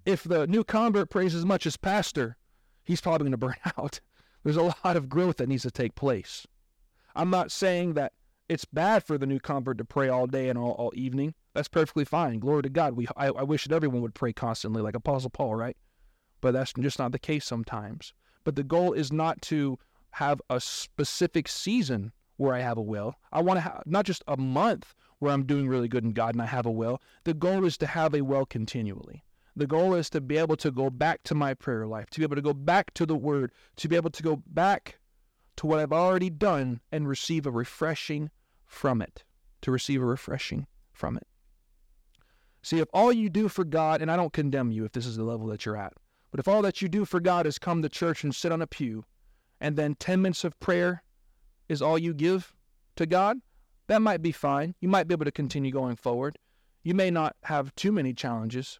If 0.05 0.25
the 0.25 0.47
new 0.47 0.65
convert 0.65 1.11
prays 1.11 1.35
as 1.35 1.45
much 1.45 1.67
as 1.67 1.77
pastor, 1.77 2.37
he's 2.85 3.01
probably 3.01 3.25
going 3.25 3.33
to 3.33 3.39
burn 3.39 3.57
out. 3.79 4.01
There's 4.43 4.57
a 4.57 4.75
lot 4.85 4.97
of 4.97 5.09
growth 5.09 5.37
that 5.37 5.49
needs 5.49 5.63
to 5.65 5.71
take 5.71 5.95
place. 5.95 6.47
I'm 7.15 7.31
not 7.31 7.51
saying 7.51 7.95
that 7.95 8.13
it's 8.49 8.65
bad 8.65 9.05
for 9.05 9.19
the 9.19 9.27
new 9.27 9.39
convert 9.39 9.79
to 9.79 9.85
pray 9.85 10.09
all 10.09 10.27
day 10.27 10.49
and 10.49 10.59
all, 10.59 10.73
all 10.73 10.93
evening. 10.95 11.35
That's 11.55 11.69
perfectly 11.69 12.05
fine. 12.05 12.39
Glory 12.39 12.63
to 12.63 12.69
God. 12.69 12.95
We 12.95 13.07
I, 13.17 13.27
I 13.29 13.43
wish 13.43 13.65
that 13.65 13.75
everyone 13.75 14.03
would 14.03 14.15
pray 14.15 14.33
constantly, 14.33 14.83
like 14.83 14.97
Apostle 14.97 15.31
Paul, 15.31 15.55
right? 15.55 15.77
But 16.41 16.53
that's 16.53 16.73
just 16.73 16.99
not 16.99 17.13
the 17.13 17.19
case 17.19 17.45
sometimes. 17.45 18.15
But 18.45 18.57
the 18.57 18.65
goal 18.65 18.93
is 18.93 19.13
not 19.13 19.43
to 19.43 19.79
have 20.13 20.41
a 20.49 20.61
specific 20.61 21.47
season 21.47 22.13
where 22.37 22.55
I 22.55 22.61
have 22.61 22.79
a 22.79 22.83
will. 22.83 23.17
I 23.33 23.43
want 23.43 23.59
to 23.59 23.63
have 23.63 23.83
not 23.87 24.07
just 24.07 24.25
a 24.27 24.37
month 24.37 24.95
where 25.19 25.33
I'm 25.33 25.45
doing 25.45 25.69
really 25.69 25.89
good 25.89 26.05
in 26.05 26.13
God 26.13 26.35
and 26.35 26.43
I 26.43 26.47
have 26.47 26.67
a 26.67 26.71
will. 26.71 27.01
The 27.25 27.35
goal 27.35 27.65
is 27.65 27.77
to 27.79 27.87
have 27.87 28.15
a 28.15 28.23
will 28.23 28.47
continually. 28.47 29.23
The 29.57 29.67
goal 29.67 29.95
is 29.95 30.09
to 30.11 30.21
be 30.21 30.37
able 30.37 30.57
to 30.57 30.71
go 30.71 30.91
back 30.91 31.23
to 31.25 31.35
my 31.35 31.55
prayer 31.55 31.87
life, 31.87 32.09
to 32.11 32.21
be 32.21 32.25
able 32.25 32.37
to 32.37 32.43
go 32.43 32.55
back 32.55 32.95
to 32.95 33.05
the 33.05 33.17
Word, 33.17 33.53
to 33.77 33.89
be 33.89 33.97
able 33.97 34.11
to 34.11 34.23
go 34.23 34.43
back 34.47 34.99
to 35.57 35.67
what 35.67 35.79
I've 35.79 35.93
already 35.93 36.31
done 36.31 36.81
and 36.93 37.09
receive 37.09 37.47
a 37.47 37.51
refreshing 37.51 38.31
from 38.67 39.03
it. 39.03 39.25
To 39.63 39.71
receive 39.71 40.01
a 40.01 40.07
refreshing 40.07 40.67
from 40.93 41.17
it. 41.17 41.27
See, 42.63 42.79
if 42.79 42.89
all 42.93 43.13
you 43.13 43.29
do 43.29 43.49
for 43.49 43.65
God, 43.65 44.01
and 44.03 44.11
I 44.11 44.17
don't 44.17 44.33
condemn 44.33 44.71
you 44.71 44.85
if 44.85 44.93
this 44.93 45.07
is 45.07 45.17
the 45.17 45.25
level 45.25 45.47
that 45.49 45.65
you're 45.65 45.77
at, 45.77 45.93
but 46.31 46.41
if 46.41 46.49
all 46.49 46.63
that 46.63 46.81
you 46.81 46.89
do 46.89 47.05
for 47.05 47.21
God 47.21 47.47
is 47.47 47.59
come 47.59 47.83
to 47.83 47.89
church 47.89 48.23
and 48.23 48.35
sit 48.35 48.53
on 48.53 48.63
a 48.63 48.67
pew, 48.67 49.05
and 49.61 49.77
then 49.77 49.95
10 49.97 50.23
minutes 50.23 50.45
of 50.45 50.59
prayer 50.61 51.03
is 51.69 51.83
all 51.83 51.99
you 51.99 52.15
give 52.15 52.55
to 52.97 53.07
God, 53.07 53.39
that 53.89 54.03
might 54.03 54.23
be 54.23 54.33
fine. 54.33 54.75
You 54.81 54.89
might 54.89 55.09
be 55.09 55.15
able 55.15 55.25
to 55.25 55.33
continue 55.33 55.73
going 55.73 55.97
forward. 55.97 56.39
You 56.83 56.95
may 56.95 57.11
not 57.11 57.37
have 57.45 57.75
too 57.75 57.93
many 57.93 58.15
challenges. 58.15 58.79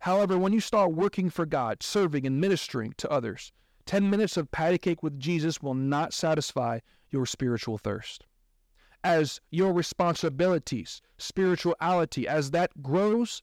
However, 0.00 0.38
when 0.38 0.52
you 0.52 0.60
start 0.60 0.92
working 0.92 1.30
for 1.30 1.46
God, 1.46 1.82
serving 1.82 2.26
and 2.26 2.40
ministering 2.40 2.94
to 2.98 3.10
others, 3.10 3.52
10 3.86 4.10
minutes 4.10 4.36
of 4.36 4.50
patty 4.50 4.78
cake 4.78 5.02
with 5.02 5.18
Jesus 5.18 5.62
will 5.62 5.74
not 5.74 6.12
satisfy 6.12 6.80
your 7.10 7.26
spiritual 7.26 7.78
thirst 7.78 8.26
as 9.06 9.40
your 9.52 9.72
responsibilities, 9.72 11.00
spirituality, 11.16 12.26
as 12.26 12.50
that 12.50 12.82
grows, 12.82 13.40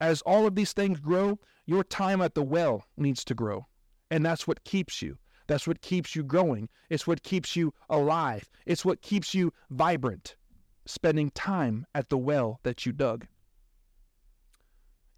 as 0.00 0.22
all 0.22 0.46
of 0.46 0.54
these 0.54 0.72
things 0.72 1.00
grow, 1.00 1.38
your 1.66 1.84
time 1.84 2.22
at 2.22 2.34
the 2.34 2.42
well 2.42 2.86
needs 2.96 3.22
to 3.22 3.34
grow. 3.34 3.66
And 4.10 4.24
that's 4.24 4.46
what 4.46 4.64
keeps 4.64 5.02
you. 5.02 5.18
That's 5.48 5.66
what 5.66 5.82
keeps 5.82 6.16
you 6.16 6.22
growing. 6.22 6.70
It's 6.88 7.06
what 7.06 7.22
keeps 7.22 7.54
you 7.56 7.74
alive. 7.90 8.48
It's 8.64 8.86
what 8.86 9.02
keeps 9.02 9.34
you 9.34 9.52
vibrant, 9.68 10.36
spending 10.86 11.30
time 11.32 11.84
at 11.94 12.08
the 12.08 12.16
well 12.16 12.60
that 12.62 12.86
you 12.86 12.92
dug. 12.92 13.26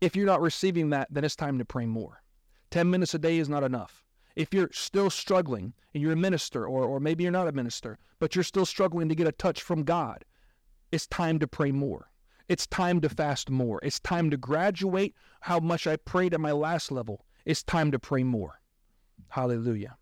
If 0.05 0.15
you're 0.15 0.27
not 0.27 0.43
receiving 0.43 0.91
that, 0.91 1.09
then 1.11 1.25
it's 1.25 1.35
time 1.35 1.57
to 1.57 1.65
pray 1.65 1.87
more. 1.87 2.23
10 2.71 2.91
minutes 2.91 3.15
a 3.15 3.19
day 3.19 3.39
is 3.39 3.49
not 3.49 3.65
enough. 3.65 4.05
If 4.37 4.53
you're 4.53 4.69
still 4.71 5.09
struggling 5.09 5.73
and 5.95 6.03
you're 6.03 6.13
a 6.13 6.17
minister, 6.17 6.67
or, 6.67 6.85
or 6.85 7.01
maybe 7.01 7.23
you're 7.23 7.33
not 7.33 7.49
a 7.49 7.53
minister, 7.53 7.99
but 8.19 8.35
you're 8.35 8.45
still 8.45 8.67
struggling 8.67 9.09
to 9.09 9.15
get 9.15 9.27
a 9.27 9.33
touch 9.33 9.63
from 9.63 9.83
God, 9.83 10.27
it's 10.93 11.07
time 11.07 11.39
to 11.39 11.47
pray 11.47 11.73
more. 11.73 12.11
It's 12.51 12.67
time 12.67 13.01
to 13.01 13.09
fast 13.09 13.49
more. 13.49 13.81
It's 13.83 13.99
time 13.99 14.29
to 14.29 14.37
graduate 14.37 15.15
how 15.41 15.59
much 15.59 15.87
I 15.87 15.97
prayed 15.97 16.35
at 16.35 16.41
my 16.41 16.53
last 16.53 16.93
level. 16.93 17.25
It's 17.47 17.63
time 17.63 17.91
to 17.91 17.99
pray 17.99 18.25
more. 18.25 18.61
Hallelujah. 19.29 19.97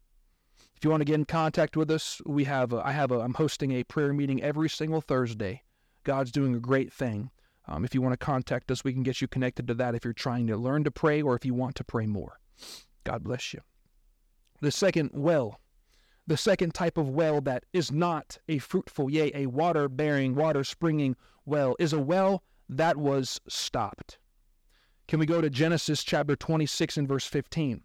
If 0.74 0.82
you 0.82 0.90
want 0.90 1.02
to 1.02 1.04
get 1.04 1.14
in 1.14 1.26
contact 1.26 1.76
with 1.76 1.92
us, 1.92 2.20
we 2.26 2.42
have 2.42 2.72
a, 2.72 2.84
I 2.84 2.90
have 2.90 3.12
a, 3.12 3.20
I'm 3.20 3.34
hosting 3.34 3.70
a 3.70 3.84
prayer 3.84 4.12
meeting 4.12 4.42
every 4.42 4.68
single 4.68 5.00
Thursday. 5.00 5.62
God's 6.02 6.32
doing 6.32 6.56
a 6.56 6.58
great 6.58 6.92
thing. 6.92 7.30
Um, 7.66 7.85
if 7.85 7.94
you 7.94 8.03
want 8.03 8.12
to 8.12 8.25
contact 8.25 8.70
us, 8.70 8.85
we 8.85 8.92
can 8.92 9.03
get 9.03 9.20
you 9.20 9.29
connected 9.29 9.68
to 9.68 9.75
that 9.75 9.94
if 9.94 10.05
you're 10.05 10.12
trying 10.12 10.46
to 10.48 10.57
learn 10.57 10.85
to 10.85 10.90
pray 10.90 11.22
or 11.22 11.37
if 11.37 11.44
you 11.44 11.55
want 11.55 11.77
to 11.77 11.85
pray 11.85 12.07
more. 12.07 12.40
God 13.05 13.22
bless 13.22 13.53
you. 13.55 13.61
The 14.61 14.70
second 14.70 15.11
well, 15.12 15.61
the 16.27 16.37
second 16.37 16.75
type 16.75 16.96
of 16.96 17.09
well 17.09 17.40
that 17.40 17.64
is 17.72 17.90
not 17.90 18.38
a 18.48 18.59
fruitful, 18.59 19.11
yea, 19.11 19.33
a 19.35 19.46
water 19.46 19.88
bearing, 19.88 20.35
water 20.35 20.64
springing 20.64 21.16
well, 21.44 21.75
is 21.79 21.92
a 21.92 22.01
well 22.01 22.42
that 22.68 22.96
was 22.96 23.40
stopped. 23.48 24.18
Can 25.09 25.18
we 25.18 25.27
go 25.27 25.40
to 25.40 25.51
Genesis 25.51 26.05
chapter 26.05 26.37
26 26.37 26.96
and 26.96 27.09
verse 27.09 27.27
15? 27.27 27.83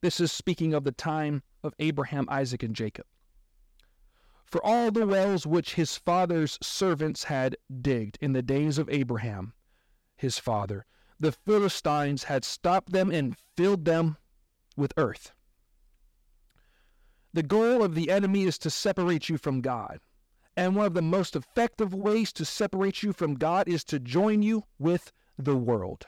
This 0.00 0.20
is 0.20 0.32
speaking 0.32 0.74
of 0.74 0.84
the 0.84 0.92
time 0.92 1.42
of 1.62 1.74
Abraham, 1.78 2.26
Isaac, 2.28 2.62
and 2.62 2.74
Jacob. 2.74 3.06
For 4.52 4.62
all 4.62 4.90
the 4.90 5.06
wells 5.06 5.46
which 5.46 5.76
his 5.76 5.96
father's 5.96 6.58
servants 6.60 7.24
had 7.24 7.56
digged 7.80 8.18
in 8.20 8.34
the 8.34 8.42
days 8.42 8.76
of 8.76 8.90
Abraham, 8.90 9.54
his 10.14 10.38
father, 10.38 10.84
the 11.18 11.32
Philistines 11.32 12.24
had 12.24 12.44
stopped 12.44 12.92
them 12.92 13.10
and 13.10 13.34
filled 13.56 13.86
them 13.86 14.18
with 14.76 14.92
earth. 14.98 15.32
The 17.32 17.42
goal 17.42 17.82
of 17.82 17.94
the 17.94 18.10
enemy 18.10 18.42
is 18.42 18.58
to 18.58 18.68
separate 18.68 19.30
you 19.30 19.38
from 19.38 19.62
God. 19.62 20.00
And 20.54 20.76
one 20.76 20.84
of 20.84 20.92
the 20.92 21.00
most 21.00 21.34
effective 21.34 21.94
ways 21.94 22.30
to 22.34 22.44
separate 22.44 23.02
you 23.02 23.14
from 23.14 23.36
God 23.36 23.66
is 23.66 23.84
to 23.84 23.98
join 23.98 24.42
you 24.42 24.64
with 24.78 25.12
the 25.38 25.56
world. 25.56 26.04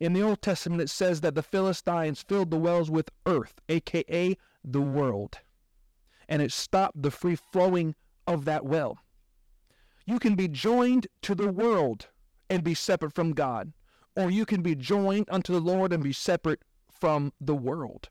In 0.00 0.14
the 0.14 0.22
Old 0.22 0.40
Testament, 0.40 0.80
it 0.80 0.88
says 0.88 1.20
that 1.20 1.34
the 1.34 1.42
Philistines 1.42 2.22
filled 2.22 2.50
the 2.50 2.56
wells 2.56 2.90
with 2.90 3.10
earth, 3.26 3.60
aka 3.68 4.34
the 4.64 4.80
world, 4.80 5.40
and 6.30 6.40
it 6.40 6.52
stopped 6.52 7.02
the 7.02 7.10
free 7.10 7.36
flowing 7.36 7.94
of 8.26 8.46
that 8.46 8.64
well. 8.64 8.98
You 10.06 10.18
can 10.18 10.36
be 10.36 10.48
joined 10.48 11.08
to 11.22 11.34
the 11.34 11.52
world 11.52 12.06
and 12.48 12.64
be 12.64 12.74
separate 12.74 13.12
from 13.12 13.32
God, 13.32 13.72
or 14.16 14.30
you 14.30 14.46
can 14.46 14.62
be 14.62 14.74
joined 14.74 15.26
unto 15.28 15.52
the 15.52 15.60
Lord 15.60 15.92
and 15.92 16.02
be 16.02 16.12
separate 16.12 16.62
from 16.90 17.32
the 17.40 17.54
world. 17.54 18.08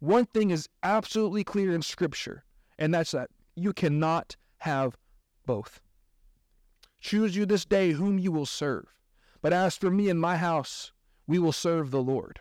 One 0.00 0.24
thing 0.26 0.50
is 0.50 0.68
absolutely 0.82 1.44
clear 1.44 1.74
in 1.74 1.82
Scripture, 1.82 2.44
and 2.78 2.94
that's 2.94 3.12
that 3.12 3.30
you 3.54 3.72
cannot 3.72 4.36
have 4.58 4.96
both. 5.46 5.80
Choose 7.00 7.36
you 7.36 7.46
this 7.46 7.64
day 7.64 7.92
whom 7.92 8.18
you 8.18 8.32
will 8.32 8.46
serve. 8.46 8.86
But 9.40 9.52
as 9.52 9.76
for 9.76 9.90
me 9.90 10.08
and 10.08 10.20
my 10.20 10.36
house, 10.36 10.92
we 11.26 11.38
will 11.38 11.52
serve 11.52 11.90
the 11.90 12.02
Lord. 12.02 12.40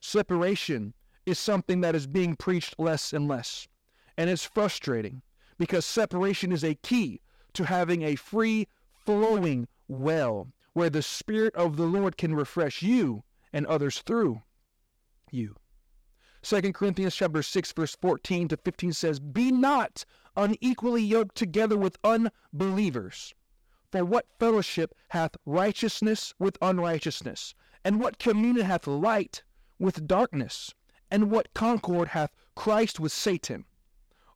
Separation 0.00 0.94
is 1.26 1.38
something 1.38 1.80
that 1.82 1.94
is 1.94 2.06
being 2.06 2.34
preached 2.34 2.78
less 2.78 3.12
and 3.12 3.28
less. 3.28 3.68
And 4.18 4.28
it's 4.28 4.44
frustrating 4.44 5.22
because 5.58 5.86
separation 5.86 6.50
is 6.50 6.64
a 6.64 6.74
key 6.74 7.20
to 7.52 7.64
having 7.64 8.02
a 8.02 8.16
free 8.16 8.66
flowing 9.06 9.68
well 9.86 10.48
where 10.72 10.90
the 10.90 11.02
Spirit 11.02 11.54
of 11.54 11.76
the 11.76 11.86
Lord 11.86 12.16
can 12.16 12.34
refresh 12.34 12.82
you 12.82 13.22
and 13.52 13.64
others 13.66 14.00
through 14.00 14.42
you. 15.30 15.54
2 16.42 16.72
Corinthians 16.72 17.14
chapter 17.14 17.44
6 17.44 17.72
verse 17.72 17.96
14 18.00 18.48
to 18.48 18.56
15 18.56 18.92
says, 18.92 19.20
"Be 19.20 19.52
not 19.52 20.04
unequally 20.36 21.02
yoked 21.02 21.36
together 21.36 21.76
with 21.76 21.96
unbelievers. 22.02 23.34
For 23.92 24.04
what 24.04 24.26
fellowship 24.40 24.94
hath 25.10 25.36
righteousness 25.46 26.34
with 26.40 26.58
unrighteousness? 26.60 27.54
And 27.84 28.00
what 28.00 28.18
communion 28.18 28.66
hath 28.66 28.88
light 28.88 29.44
with 29.78 30.08
darkness? 30.08 30.74
And 31.08 31.30
what 31.30 31.54
concord 31.54 32.08
hath 32.08 32.32
Christ 32.56 32.98
with 32.98 33.12
Satan? 33.12 33.64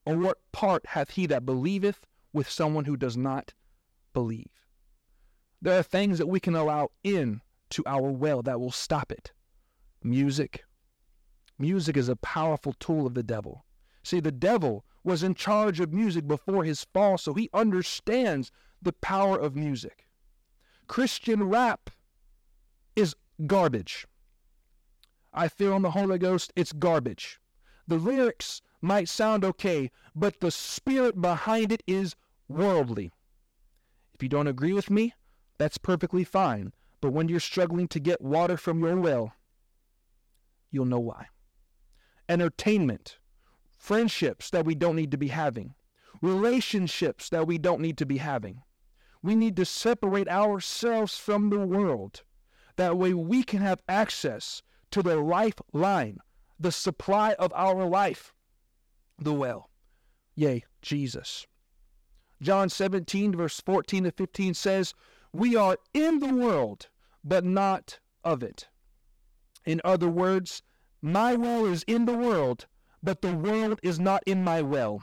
Or 0.04 0.16
what 0.16 0.38
part 0.52 0.86
hath 0.86 1.10
he 1.10 1.26
that 1.26 1.46
believeth 1.46 2.00
with 2.32 2.50
someone 2.50 2.84
who 2.84 2.96
does 2.96 3.16
not 3.16 3.54
believe? 4.12 4.66
There 5.60 5.78
are 5.78 5.84
things 5.84 6.18
that 6.18 6.26
we 6.26 6.40
can 6.40 6.56
allow 6.56 6.90
in 7.04 7.40
to 7.70 7.84
our 7.86 8.10
well 8.10 8.42
that 8.42 8.60
will 8.60 8.72
stop 8.72 9.12
it. 9.12 9.32
Music. 10.02 10.64
Music 11.58 11.96
is 11.96 12.08
a 12.08 12.16
powerful 12.16 12.72
tool 12.74 13.06
of 13.06 13.14
the 13.14 13.22
devil. 13.22 13.64
See, 14.02 14.18
the 14.18 14.32
devil 14.32 14.84
was 15.04 15.22
in 15.22 15.34
charge 15.34 15.78
of 15.78 15.92
music 15.92 16.26
before 16.26 16.64
his 16.64 16.84
fall, 16.92 17.16
so 17.16 17.34
he 17.34 17.48
understands 17.54 18.50
the 18.80 18.92
power 18.92 19.38
of 19.38 19.54
music. 19.54 20.08
Christian 20.88 21.44
rap 21.44 21.90
is 22.96 23.14
garbage. 23.46 24.06
I 25.32 25.48
feel 25.48 25.72
on 25.72 25.82
the 25.82 25.92
Holy 25.92 26.18
Ghost, 26.18 26.52
it's 26.56 26.72
garbage. 26.72 27.40
The 27.86 27.96
lyrics 27.96 28.60
might 28.82 29.08
sound 29.08 29.44
okay, 29.44 29.90
but 30.14 30.40
the 30.40 30.50
spirit 30.50 31.20
behind 31.20 31.72
it 31.72 31.82
is 31.86 32.16
worldly. 32.48 33.12
If 34.14 34.22
you 34.22 34.28
don't 34.28 34.48
agree 34.48 34.72
with 34.72 34.90
me, 34.90 35.14
that's 35.58 35.78
perfectly 35.78 36.24
fine. 36.24 36.72
But 37.00 37.12
when 37.12 37.28
you're 37.28 37.40
struggling 37.40 37.88
to 37.88 38.00
get 38.00 38.20
water 38.20 38.56
from 38.56 38.80
your 38.80 38.96
well, 38.96 39.34
you'll 40.70 40.84
know 40.84 41.00
why. 41.00 41.26
Entertainment, 42.28 43.18
friendships 43.78 44.50
that 44.50 44.64
we 44.64 44.74
don't 44.74 44.96
need 44.96 45.10
to 45.10 45.18
be 45.18 45.28
having, 45.28 45.74
relationships 46.20 47.28
that 47.30 47.46
we 47.46 47.58
don't 47.58 47.80
need 47.80 47.98
to 47.98 48.06
be 48.06 48.18
having. 48.18 48.62
We 49.22 49.34
need 49.34 49.56
to 49.56 49.64
separate 49.64 50.28
ourselves 50.28 51.16
from 51.16 51.50
the 51.50 51.60
world. 51.60 52.22
That 52.76 52.96
way 52.96 53.14
we 53.14 53.42
can 53.42 53.60
have 53.60 53.82
access 53.88 54.62
to 54.92 55.02
the 55.02 55.16
lifeline, 55.16 56.18
the 56.58 56.72
supply 56.72 57.34
of 57.34 57.52
our 57.54 57.84
life, 57.86 58.32
the 59.22 59.32
well. 59.32 59.70
Yea, 60.34 60.64
Jesus. 60.80 61.46
John 62.40 62.68
17, 62.68 63.36
verse 63.36 63.60
14 63.60 64.04
to 64.04 64.10
15 64.10 64.54
says, 64.54 64.94
We 65.32 65.54
are 65.54 65.76
in 65.94 66.18
the 66.18 66.34
world, 66.34 66.88
but 67.22 67.44
not 67.44 68.00
of 68.24 68.42
it. 68.42 68.68
In 69.64 69.80
other 69.84 70.08
words, 70.08 70.62
my 71.00 71.34
well 71.34 71.66
is 71.66 71.84
in 71.84 72.04
the 72.04 72.16
world, 72.16 72.66
but 73.02 73.22
the 73.22 73.34
world 73.34 73.78
is 73.82 74.00
not 74.00 74.22
in 74.26 74.42
my 74.42 74.62
well. 74.62 75.02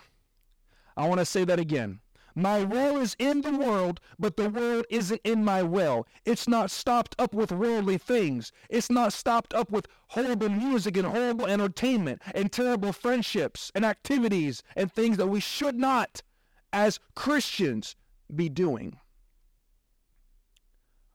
I 0.98 1.08
want 1.08 1.20
to 1.20 1.26
say 1.26 1.46
that 1.46 1.60
again. 1.60 2.02
My 2.40 2.64
will 2.64 2.96
is 3.02 3.18
in 3.20 3.42
the 3.42 3.52
world, 3.52 4.00
but 4.18 4.38
the 4.38 4.50
world 4.50 4.86
isn't 4.90 5.20
in 5.26 5.44
my 5.44 5.62
will. 5.62 6.08
It's 6.24 6.48
not 6.48 6.72
stopped 6.72 7.14
up 7.20 7.34
with 7.34 7.52
worldly 7.52 7.98
things. 7.98 8.54
It's 8.70 8.90
not 8.90 9.12
stopped 9.12 9.54
up 9.54 9.70
with 9.70 9.88
horrible 10.08 10.48
music 10.48 10.96
and 10.96 11.06
horrible 11.06 11.48
entertainment 11.48 12.22
and 12.34 12.50
terrible 12.50 12.94
friendships 12.94 13.74
and 13.76 13.84
activities 13.84 14.64
and 14.74 14.90
things 14.90 15.18
that 15.18 15.28
we 15.28 15.42
should 15.42 15.76
not, 15.76 16.22
as 16.72 17.02
Christians, 17.14 17.98
be 18.34 18.48
doing. 18.48 19.02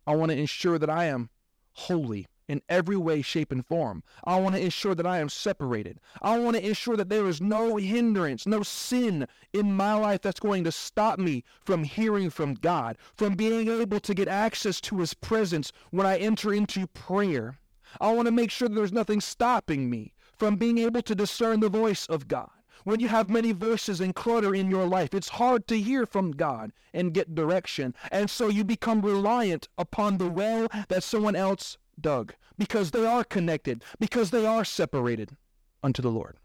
I 0.06 0.16
want 0.16 0.30
to 0.30 0.36
ensure 0.38 0.78
that 0.78 0.90
I 0.90 1.06
am 1.06 1.30
holy 1.72 2.26
in 2.48 2.62
every 2.68 2.96
way, 2.96 3.22
shape, 3.22 3.50
and 3.52 3.66
form. 3.66 4.02
I 4.24 4.38
want 4.38 4.54
to 4.54 4.60
ensure 4.60 4.94
that 4.94 5.06
I 5.06 5.18
am 5.18 5.28
separated. 5.28 5.98
I 6.20 6.38
want 6.38 6.56
to 6.56 6.66
ensure 6.66 6.96
that 6.96 7.08
there 7.08 7.26
is 7.26 7.40
no 7.40 7.76
hindrance, 7.76 8.46
no 8.46 8.62
sin 8.62 9.26
in 9.52 9.72
my 9.74 9.94
life 9.94 10.22
that's 10.22 10.40
going 10.40 10.64
to 10.64 10.72
stop 10.72 11.18
me 11.18 11.44
from 11.64 11.84
hearing 11.84 12.30
from 12.30 12.54
God, 12.54 12.96
from 13.16 13.34
being 13.34 13.68
able 13.68 14.00
to 14.00 14.14
get 14.14 14.28
access 14.28 14.80
to 14.82 14.98
His 14.98 15.14
presence 15.14 15.72
when 15.90 16.06
I 16.06 16.18
enter 16.18 16.52
into 16.52 16.86
prayer. 16.88 17.58
I 18.00 18.12
want 18.12 18.26
to 18.26 18.32
make 18.32 18.50
sure 18.50 18.68
that 18.68 18.74
there's 18.74 18.92
nothing 18.92 19.20
stopping 19.20 19.88
me 19.88 20.12
from 20.36 20.56
being 20.56 20.78
able 20.78 21.02
to 21.02 21.14
discern 21.14 21.60
the 21.60 21.68
voice 21.68 22.06
of 22.06 22.28
God. 22.28 22.50
When 22.82 23.00
you 23.00 23.08
have 23.08 23.30
many 23.30 23.52
voices 23.52 24.00
and 24.00 24.14
clutter 24.14 24.54
in 24.54 24.70
your 24.70 24.86
life, 24.86 25.14
it's 25.14 25.30
hard 25.30 25.66
to 25.68 25.80
hear 25.80 26.04
from 26.04 26.32
God 26.32 26.72
and 26.92 27.14
get 27.14 27.34
direction. 27.34 27.94
And 28.12 28.28
so 28.28 28.48
you 28.48 28.62
become 28.62 29.00
reliant 29.00 29.68
upon 29.78 30.18
the 30.18 30.28
well 30.28 30.68
that 30.88 31.02
someone 31.02 31.34
else 31.34 31.78
dug, 32.00 32.34
because 32.58 32.90
they 32.90 33.06
are 33.06 33.24
connected, 33.24 33.82
because 33.98 34.30
they 34.30 34.46
are 34.46 34.64
separated 34.64 35.36
unto 35.82 36.02
the 36.02 36.10
Lord. 36.10 36.36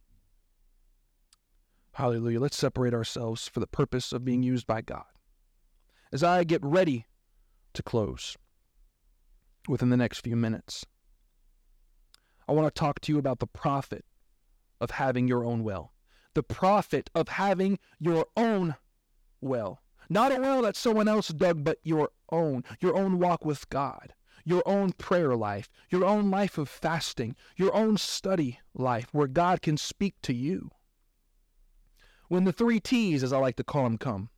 Hallelujah. 1.93 2.39
Let's 2.39 2.57
separate 2.57 2.93
ourselves 2.93 3.47
for 3.47 3.59
the 3.59 3.67
purpose 3.67 4.11
of 4.11 4.23
being 4.23 4.43
used 4.43 4.65
by 4.65 4.81
God. 4.81 5.05
As 6.11 6.23
I 6.23 6.43
get 6.43 6.63
ready 6.63 7.05
to 7.73 7.83
close 7.83 8.37
within 9.67 9.89
the 9.89 9.97
next 9.97 10.19
few 10.19 10.35
minutes, 10.35 10.85
I 12.47 12.53
want 12.53 12.73
to 12.73 12.79
talk 12.79 12.99
to 13.01 13.11
you 13.11 13.19
about 13.19 13.39
the 13.39 13.47
profit 13.47 14.05
of 14.81 14.91
having 14.91 15.27
your 15.27 15.43
own 15.43 15.63
well. 15.63 15.93
The 16.35 16.43
profit 16.43 17.09
of 17.13 17.27
having 17.27 17.79
your 17.99 18.27
own 18.37 18.75
well. 19.41 19.81
Not 20.09 20.31
a 20.31 20.39
well 20.39 20.61
that 20.63 20.75
someone 20.75 21.07
else 21.07 21.27
dug, 21.27 21.63
but 21.63 21.77
your 21.83 22.09
own, 22.31 22.63
your 22.79 22.97
own 22.97 23.19
walk 23.19 23.45
with 23.45 23.69
God 23.69 24.13
your 24.43 24.63
own 24.65 24.93
prayer 24.93 25.35
life, 25.35 25.69
your 25.89 26.05
own 26.05 26.29
life 26.29 26.57
of 26.57 26.69
fasting, 26.69 27.35
your 27.55 27.73
own 27.75 27.97
study 27.97 28.59
life 28.73 29.07
where 29.11 29.27
God 29.27 29.61
can 29.61 29.77
speak 29.77 30.15
to 30.23 30.33
you. 30.33 30.71
When 32.27 32.43
the 32.43 32.53
three 32.53 32.79
T's, 32.79 33.23
as 33.23 33.33
I 33.33 33.37
like 33.39 33.55
to 33.57 33.63
call 33.63 33.83
them, 33.83 33.97
come 33.97 34.29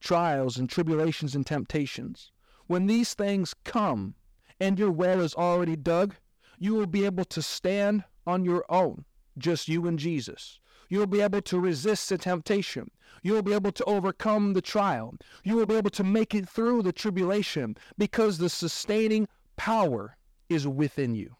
trials 0.00 0.56
and 0.56 0.70
tribulations 0.70 1.34
and 1.34 1.44
temptations 1.44 2.30
when 2.68 2.86
these 2.86 3.14
things 3.14 3.54
come 3.64 4.14
and 4.60 4.78
your 4.78 4.92
well 4.92 5.20
is 5.20 5.34
already 5.34 5.74
dug, 5.74 6.14
you 6.58 6.74
will 6.74 6.86
be 6.86 7.04
able 7.04 7.24
to 7.24 7.42
stand 7.42 8.04
on 8.26 8.44
your 8.44 8.64
own, 8.68 9.04
just 9.36 9.68
you 9.68 9.86
and 9.86 9.98
Jesus. 9.98 10.60
You'll 10.88 11.06
be 11.06 11.20
able 11.20 11.42
to 11.42 11.60
resist 11.60 12.08
the 12.08 12.18
temptation. 12.18 12.90
You'll 13.22 13.42
be 13.42 13.52
able 13.52 13.72
to 13.72 13.84
overcome 13.84 14.54
the 14.54 14.62
trial. 14.62 15.14
You 15.44 15.56
will 15.56 15.66
be 15.66 15.76
able 15.76 15.90
to 15.90 16.04
make 16.04 16.34
it 16.34 16.48
through 16.48 16.82
the 16.82 16.92
tribulation 16.92 17.76
because 17.96 18.38
the 18.38 18.48
sustaining 18.48 19.28
power 19.56 20.16
is 20.48 20.66
within 20.66 21.14
you. 21.14 21.36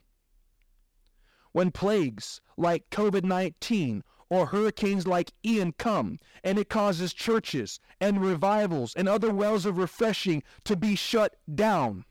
When 1.52 1.70
plagues 1.70 2.40
like 2.56 2.90
COVID 2.90 3.24
19 3.24 4.04
or 4.28 4.46
hurricanes 4.46 5.06
like 5.06 5.32
Ian 5.44 5.72
come 5.72 6.18
and 6.44 6.58
it 6.58 6.68
causes 6.68 7.14
churches 7.14 7.80
and 8.00 8.20
revivals 8.20 8.94
and 8.94 9.08
other 9.08 9.32
wells 9.32 9.64
of 9.64 9.78
refreshing 9.78 10.42
to 10.64 10.76
be 10.76 10.94
shut 10.94 11.36
down, 11.52 12.04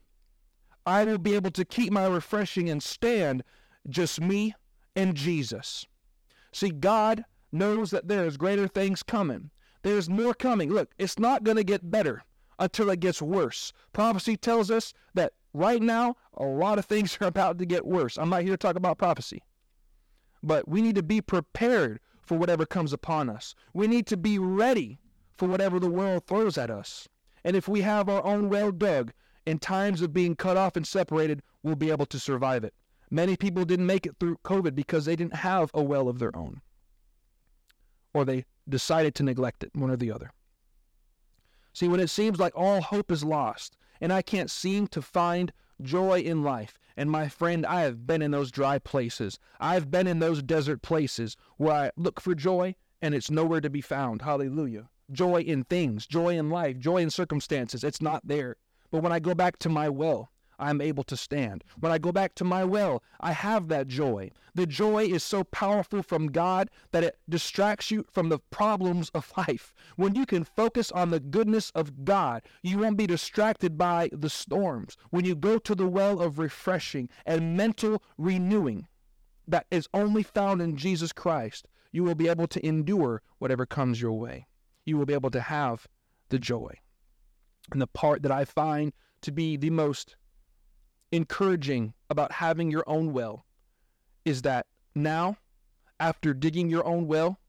I 0.85 1.03
will 1.03 1.19
be 1.19 1.35
able 1.35 1.51
to 1.51 1.65
keep 1.65 1.91
my 1.91 2.07
refreshing 2.07 2.69
and 2.69 2.81
stand 2.81 3.43
just 3.87 4.19
me 4.19 4.55
and 4.95 5.15
Jesus. 5.15 5.85
See, 6.57 6.71
God 6.71 7.23
knows 7.51 7.91
that 7.91 8.07
there's 8.07 8.37
greater 8.37 8.67
things 8.67 9.03
coming. 9.03 9.51
There's 9.83 10.09
more 10.09 10.33
coming. 10.33 10.71
Look, 10.71 10.91
it's 10.97 11.19
not 11.19 11.43
going 11.43 11.57
to 11.57 11.63
get 11.63 11.91
better 11.91 12.23
until 12.59 12.89
it 12.89 12.99
gets 12.99 13.21
worse. 13.21 13.73
Prophecy 13.93 14.35
tells 14.37 14.71
us 14.71 14.93
that 15.13 15.33
Right 15.57 15.81
now, 15.81 16.17
a 16.35 16.45
lot 16.45 16.77
of 16.77 16.85
things 16.85 17.17
are 17.21 17.25
about 17.25 17.57
to 17.57 17.65
get 17.65 17.83
worse. 17.83 18.15
I'm 18.15 18.29
not 18.29 18.43
here 18.43 18.51
to 18.51 18.57
talk 18.57 18.75
about 18.75 18.99
prophecy, 18.99 19.41
but 20.43 20.67
we 20.67 20.83
need 20.83 20.93
to 20.95 21.03
be 21.03 21.19
prepared 21.19 21.99
for 22.21 22.37
whatever 22.37 22.63
comes 22.63 22.93
upon 22.93 23.27
us. 23.27 23.55
We 23.73 23.87
need 23.87 24.05
to 24.07 24.17
be 24.17 24.37
ready 24.37 24.99
for 25.35 25.47
whatever 25.47 25.79
the 25.79 25.89
world 25.89 26.27
throws 26.27 26.59
at 26.59 26.69
us. 26.69 27.09
And 27.43 27.55
if 27.55 27.67
we 27.67 27.81
have 27.81 28.07
our 28.07 28.23
own 28.23 28.49
well 28.49 28.71
dug, 28.71 29.13
in 29.47 29.57
times 29.57 30.03
of 30.03 30.13
being 30.13 30.35
cut 30.35 30.57
off 30.57 30.75
and 30.75 30.85
separated, 30.85 31.41
we'll 31.63 31.75
be 31.75 31.89
able 31.89 32.05
to 32.05 32.19
survive 32.19 32.63
it. 32.63 32.75
Many 33.09 33.37
people 33.37 33.65
didn't 33.65 33.85
make 33.85 34.05
it 34.05 34.15
through 34.19 34.37
COVID 34.43 34.75
because 34.75 35.05
they 35.05 35.15
didn't 35.15 35.35
have 35.37 35.71
a 35.73 35.83
well 35.83 36.09
of 36.09 36.19
their 36.19 36.35
own, 36.35 36.61
or 38.13 38.25
they 38.25 38.45
decided 38.67 39.15
to 39.15 39.23
neglect 39.23 39.63
it, 39.63 39.71
one 39.73 39.91
or 39.91 39.97
the 39.97 40.11
other. 40.11 40.31
See, 41.73 41.87
when 41.87 41.99
it 41.99 42.09
seems 42.09 42.39
like 42.39 42.53
all 42.55 42.81
hope 42.81 43.11
is 43.11 43.23
lost, 43.23 43.77
and 44.01 44.11
I 44.11 44.21
can't 44.21 44.51
seem 44.51 44.87
to 44.87 45.01
find 45.01 45.53
joy 45.81 46.19
in 46.19 46.43
life, 46.43 46.77
and 46.97 47.11
my 47.11 47.29
friend, 47.29 47.65
I 47.65 47.81
have 47.81 48.07
been 48.07 48.23
in 48.23 48.31
those 48.31 48.51
dry 48.51 48.79
places. 48.79 49.37
I've 49.59 49.91
been 49.91 50.07
in 50.07 50.17
those 50.17 50.41
desert 50.41 50.81
places 50.81 51.37
where 51.57 51.73
I 51.73 51.91
look 51.95 52.19
for 52.19 52.33
joy 52.33 52.75
and 53.03 53.13
it's 53.13 53.29
nowhere 53.29 53.61
to 53.61 53.69
be 53.69 53.81
found. 53.81 54.23
Hallelujah. 54.23 54.89
Joy 55.11 55.41
in 55.41 55.63
things, 55.63 56.07
joy 56.07 56.35
in 56.35 56.49
life, 56.49 56.79
joy 56.79 56.97
in 56.97 57.11
circumstances. 57.11 57.83
It's 57.83 58.01
not 58.01 58.27
there. 58.27 58.55
But 58.89 59.03
when 59.03 59.11
I 59.11 59.19
go 59.19 59.35
back 59.35 59.59
to 59.59 59.69
my 59.69 59.89
well, 59.89 60.31
I'm 60.59 60.81
able 60.81 61.03
to 61.03 61.17
stand. 61.17 61.63
When 61.79 61.91
I 61.91 61.97
go 61.97 62.11
back 62.11 62.35
to 62.35 62.43
my 62.43 62.63
well, 62.63 63.03
I 63.19 63.31
have 63.31 63.67
that 63.67 63.87
joy. 63.87 64.31
The 64.55 64.65
joy 64.65 65.05
is 65.05 65.23
so 65.23 65.43
powerful 65.43 66.01
from 66.01 66.27
God 66.27 66.69
that 66.91 67.03
it 67.03 67.17
distracts 67.29 67.91
you 67.91 68.05
from 68.11 68.29
the 68.29 68.39
problems 68.39 69.09
of 69.13 69.31
life. 69.37 69.73
When 69.95 70.15
you 70.15 70.25
can 70.25 70.43
focus 70.43 70.91
on 70.91 71.11
the 71.11 71.19
goodness 71.19 71.71
of 71.71 72.05
God, 72.05 72.41
you 72.63 72.79
won't 72.79 72.97
be 72.97 73.07
distracted 73.07 73.77
by 73.77 74.09
the 74.11 74.29
storms. 74.29 74.97
When 75.11 75.25
you 75.25 75.35
go 75.35 75.59
to 75.59 75.75
the 75.75 75.87
well 75.87 76.19
of 76.19 76.39
refreshing 76.39 77.09
and 77.25 77.55
mental 77.55 78.01
renewing 78.17 78.87
that 79.47 79.67
is 79.71 79.87
only 79.93 80.23
found 80.23 80.61
in 80.61 80.75
Jesus 80.75 81.13
Christ, 81.13 81.67
you 81.91 82.03
will 82.03 82.15
be 82.15 82.27
able 82.27 82.47
to 82.47 82.65
endure 82.65 83.21
whatever 83.37 83.65
comes 83.65 84.01
your 84.01 84.13
way. 84.13 84.47
You 84.85 84.97
will 84.97 85.05
be 85.05 85.13
able 85.13 85.31
to 85.31 85.41
have 85.41 85.87
the 86.29 86.39
joy. 86.39 86.73
And 87.71 87.81
the 87.81 87.87
part 87.87 88.23
that 88.23 88.31
I 88.31 88.45
find 88.45 88.93
to 89.21 89.31
be 89.31 89.57
the 89.57 89.69
most 89.69 90.15
encouraging 91.11 91.93
about 92.09 92.33
having 92.33 92.71
your 92.71 92.83
own 92.87 93.13
well 93.13 93.45
is 94.25 94.41
that 94.41 94.65
now, 94.93 95.37
after 95.99 96.33
digging 96.33 96.69
your 96.69 96.85
own 96.85 97.07
well, 97.07 97.39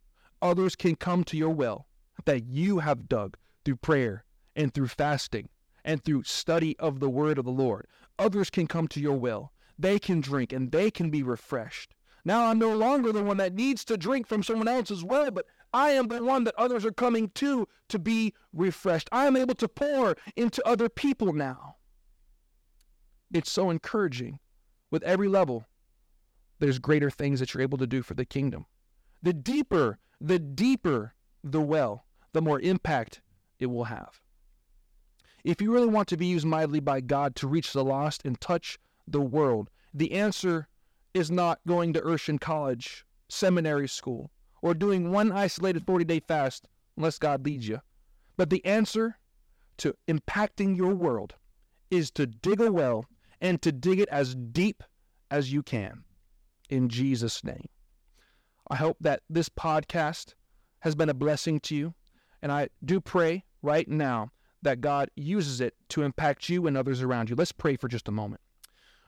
others 0.41 0.77
can 0.77 0.95
come 0.95 1.25
to 1.25 1.37
your 1.37 1.51
well 1.51 1.87
that 2.25 2.45
you 2.45 2.79
have 2.81 3.09
dug 3.09 3.37
through 3.65 3.77
prayer 3.77 4.25
and 4.55 4.73
through 4.73 4.89
fasting 4.89 5.49
and 5.85 6.05
through 6.05 6.23
study 6.25 6.77
of 6.79 7.01
the 7.01 7.11
word 7.11 7.39
of 7.39 7.45
the 7.45 7.51
Lord. 7.51 7.87
Others 8.19 8.51
can 8.51 8.67
come 8.67 8.89
to 8.89 9.01
your 9.01 9.19
well. 9.19 9.53
They 9.79 9.99
can 9.99 10.21
drink 10.21 10.53
and 10.53 10.71
they 10.71 10.91
can 10.91 11.11
be 11.11 11.23
refreshed. 11.23 11.95
Now 12.25 12.47
I'm 12.47 12.59
no 12.59 12.75
longer 12.75 13.13
the 13.13 13.23
one 13.23 13.39
that 13.39 13.55
needs 13.55 13.85
to 13.87 13.97
drink 13.97 14.27
from 14.27 14.43
someone 14.43 14.69
else's 14.69 15.05
well, 15.05 15.31
but 15.31 15.47
I 15.73 15.91
am 15.91 16.09
the 16.09 16.23
one 16.23 16.45
that 16.45 16.55
others 16.57 16.85
are 16.85 16.93
coming 16.93 17.31
to 17.37 17.67
to 17.89 17.99
be 17.99 18.35
refreshed. 18.53 19.09
I 19.13 19.27
am 19.27 19.37
able 19.37 19.55
to 19.57 19.69
pour 19.69 20.17
into 20.37 20.67
other 20.67 20.89
people 20.89 21.33
now 21.33 21.77
it's 23.33 23.51
so 23.51 23.71
encouraging. 23.71 24.39
With 24.91 25.03
every 25.03 25.29
level, 25.29 25.67
there's 26.59 26.79
greater 26.79 27.11
things 27.11 27.41
that 27.41 27.53
you're 27.53 27.63
able 27.63 27.79
to 27.79 27.87
do 27.87 28.03
for 28.03 28.15
the 28.15 28.25
kingdom. 28.25 28.67
The 29.23 29.33
deeper, 29.33 29.99
the 30.21 30.39
deeper 30.39 31.15
the 31.45 31.61
well, 31.61 32.05
the 32.33 32.43
more 32.43 32.61
impact 32.61 33.21
it 33.59 33.67
will 33.67 33.85
have. 33.85 34.21
If 35.45 35.61
you 35.61 35.73
really 35.73 35.89
want 35.89 36.09
to 36.09 36.17
be 36.17 36.27
used 36.27 36.47
mightily 36.47 36.81
by 36.81 37.01
God 37.01 37.37
to 37.37 37.49
reach 37.49 37.73
the 37.73 37.85
lost 37.85 38.23
and 38.25 38.41
touch 38.41 38.79
the 39.07 39.21
world, 39.21 39.71
the 39.95 40.13
answer 40.13 40.69
is 41.15 41.31
not 41.31 41.61
going 41.67 41.93
to 41.93 42.01
Urshan 42.01 42.41
College, 42.41 43.05
seminary 43.29 43.89
school, 43.89 44.31
or 44.63 44.75
doing 44.75 45.11
one 45.11 45.33
isolated 45.33 45.87
40 45.87 46.05
day 46.05 46.21
fast 46.21 46.67
unless 46.97 47.19
God 47.19 47.45
leads 47.45 47.69
you. 47.69 47.81
But 48.37 48.51
the 48.51 48.65
answer 48.65 49.19
to 49.79 49.95
impacting 50.09 50.77
your 50.77 50.95
world 50.95 51.35
is 51.91 52.11
to 52.13 52.27
dig 52.27 52.61
a 52.61 52.73
well 52.73 53.07
and 53.41 53.61
to 53.63 53.73
dig 53.73 54.01
it 54.01 54.09
as 54.11 54.35
deep 54.35 54.83
as 55.31 55.53
you 55.53 55.63
can. 55.63 56.05
In 56.71 56.89
Jesus' 56.89 57.45
name. 57.45 57.69
I 58.71 58.77
hope 58.77 58.97
that 59.01 59.23
this 59.31 59.49
podcast 59.49 60.35
has 60.81 60.95
been 60.95 61.09
a 61.09 61.15
blessing 61.15 61.61
to 61.61 61.75
you. 61.75 61.95
And 62.43 62.53
I 62.53 62.69
do 62.85 63.01
pray 63.01 63.45
right 63.63 63.89
now 63.89 64.31
that 64.63 64.81
God 64.81 65.11
uses 65.17 65.61
it 65.61 65.75
to 65.91 66.03
impact 66.03 66.49
you 66.49 66.67
and 66.67 66.77
others 66.77 67.03
around 67.03 67.31
you. 67.31 67.37
Let's 67.37 67.53
pray 67.53 67.77
for 67.77 67.89
just 67.89 68.09
a 68.09 68.13
moment. 68.13 68.41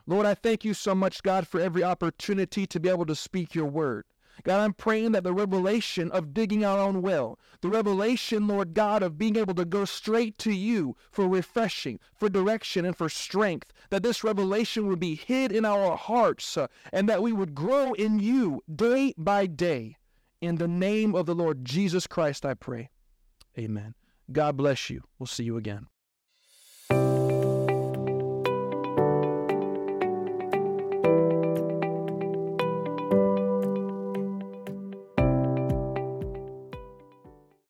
Lord, 0.07 0.25
I 0.25 0.33
thank 0.33 0.65
you 0.65 0.73
so 0.73 0.95
much, 0.95 1.21
God, 1.23 1.47
for 1.47 1.59
every 1.59 1.83
opportunity 1.83 2.65
to 2.65 2.79
be 2.79 2.89
able 2.89 3.05
to 3.05 3.15
speak 3.15 3.53
your 3.53 3.65
word. 3.65 4.05
God, 4.43 4.61
I'm 4.61 4.73
praying 4.73 5.11
that 5.11 5.23
the 5.23 5.33
revelation 5.33 6.11
of 6.11 6.33
digging 6.33 6.65
our 6.65 6.79
own 6.79 7.01
well, 7.01 7.39
the 7.61 7.69
revelation, 7.69 8.47
Lord 8.47 8.73
God, 8.73 9.03
of 9.03 9.17
being 9.17 9.35
able 9.35 9.53
to 9.55 9.65
go 9.65 9.85
straight 9.85 10.37
to 10.39 10.51
you 10.51 10.95
for 11.11 11.27
refreshing, 11.27 11.99
for 12.15 12.29
direction, 12.29 12.85
and 12.85 12.95
for 12.95 13.09
strength, 13.09 13.71
that 13.89 14.03
this 14.03 14.23
revelation 14.23 14.87
would 14.87 14.99
be 14.99 15.15
hid 15.15 15.51
in 15.51 15.65
our 15.65 15.95
hearts 15.95 16.57
uh, 16.57 16.67
and 16.91 17.07
that 17.07 17.21
we 17.21 17.33
would 17.33 17.53
grow 17.53 17.93
in 17.93 18.19
you 18.19 18.61
day 18.73 19.13
by 19.17 19.45
day. 19.45 19.97
In 20.39 20.55
the 20.55 20.67
name 20.67 21.13
of 21.13 21.27
the 21.27 21.35
Lord 21.35 21.63
Jesus 21.63 22.07
Christ, 22.07 22.45
I 22.45 22.55
pray. 22.55 22.89
Amen. 23.57 23.93
God 24.31 24.57
bless 24.57 24.89
you. 24.89 25.03
We'll 25.19 25.27
see 25.27 25.43
you 25.43 25.57
again. 25.57 25.87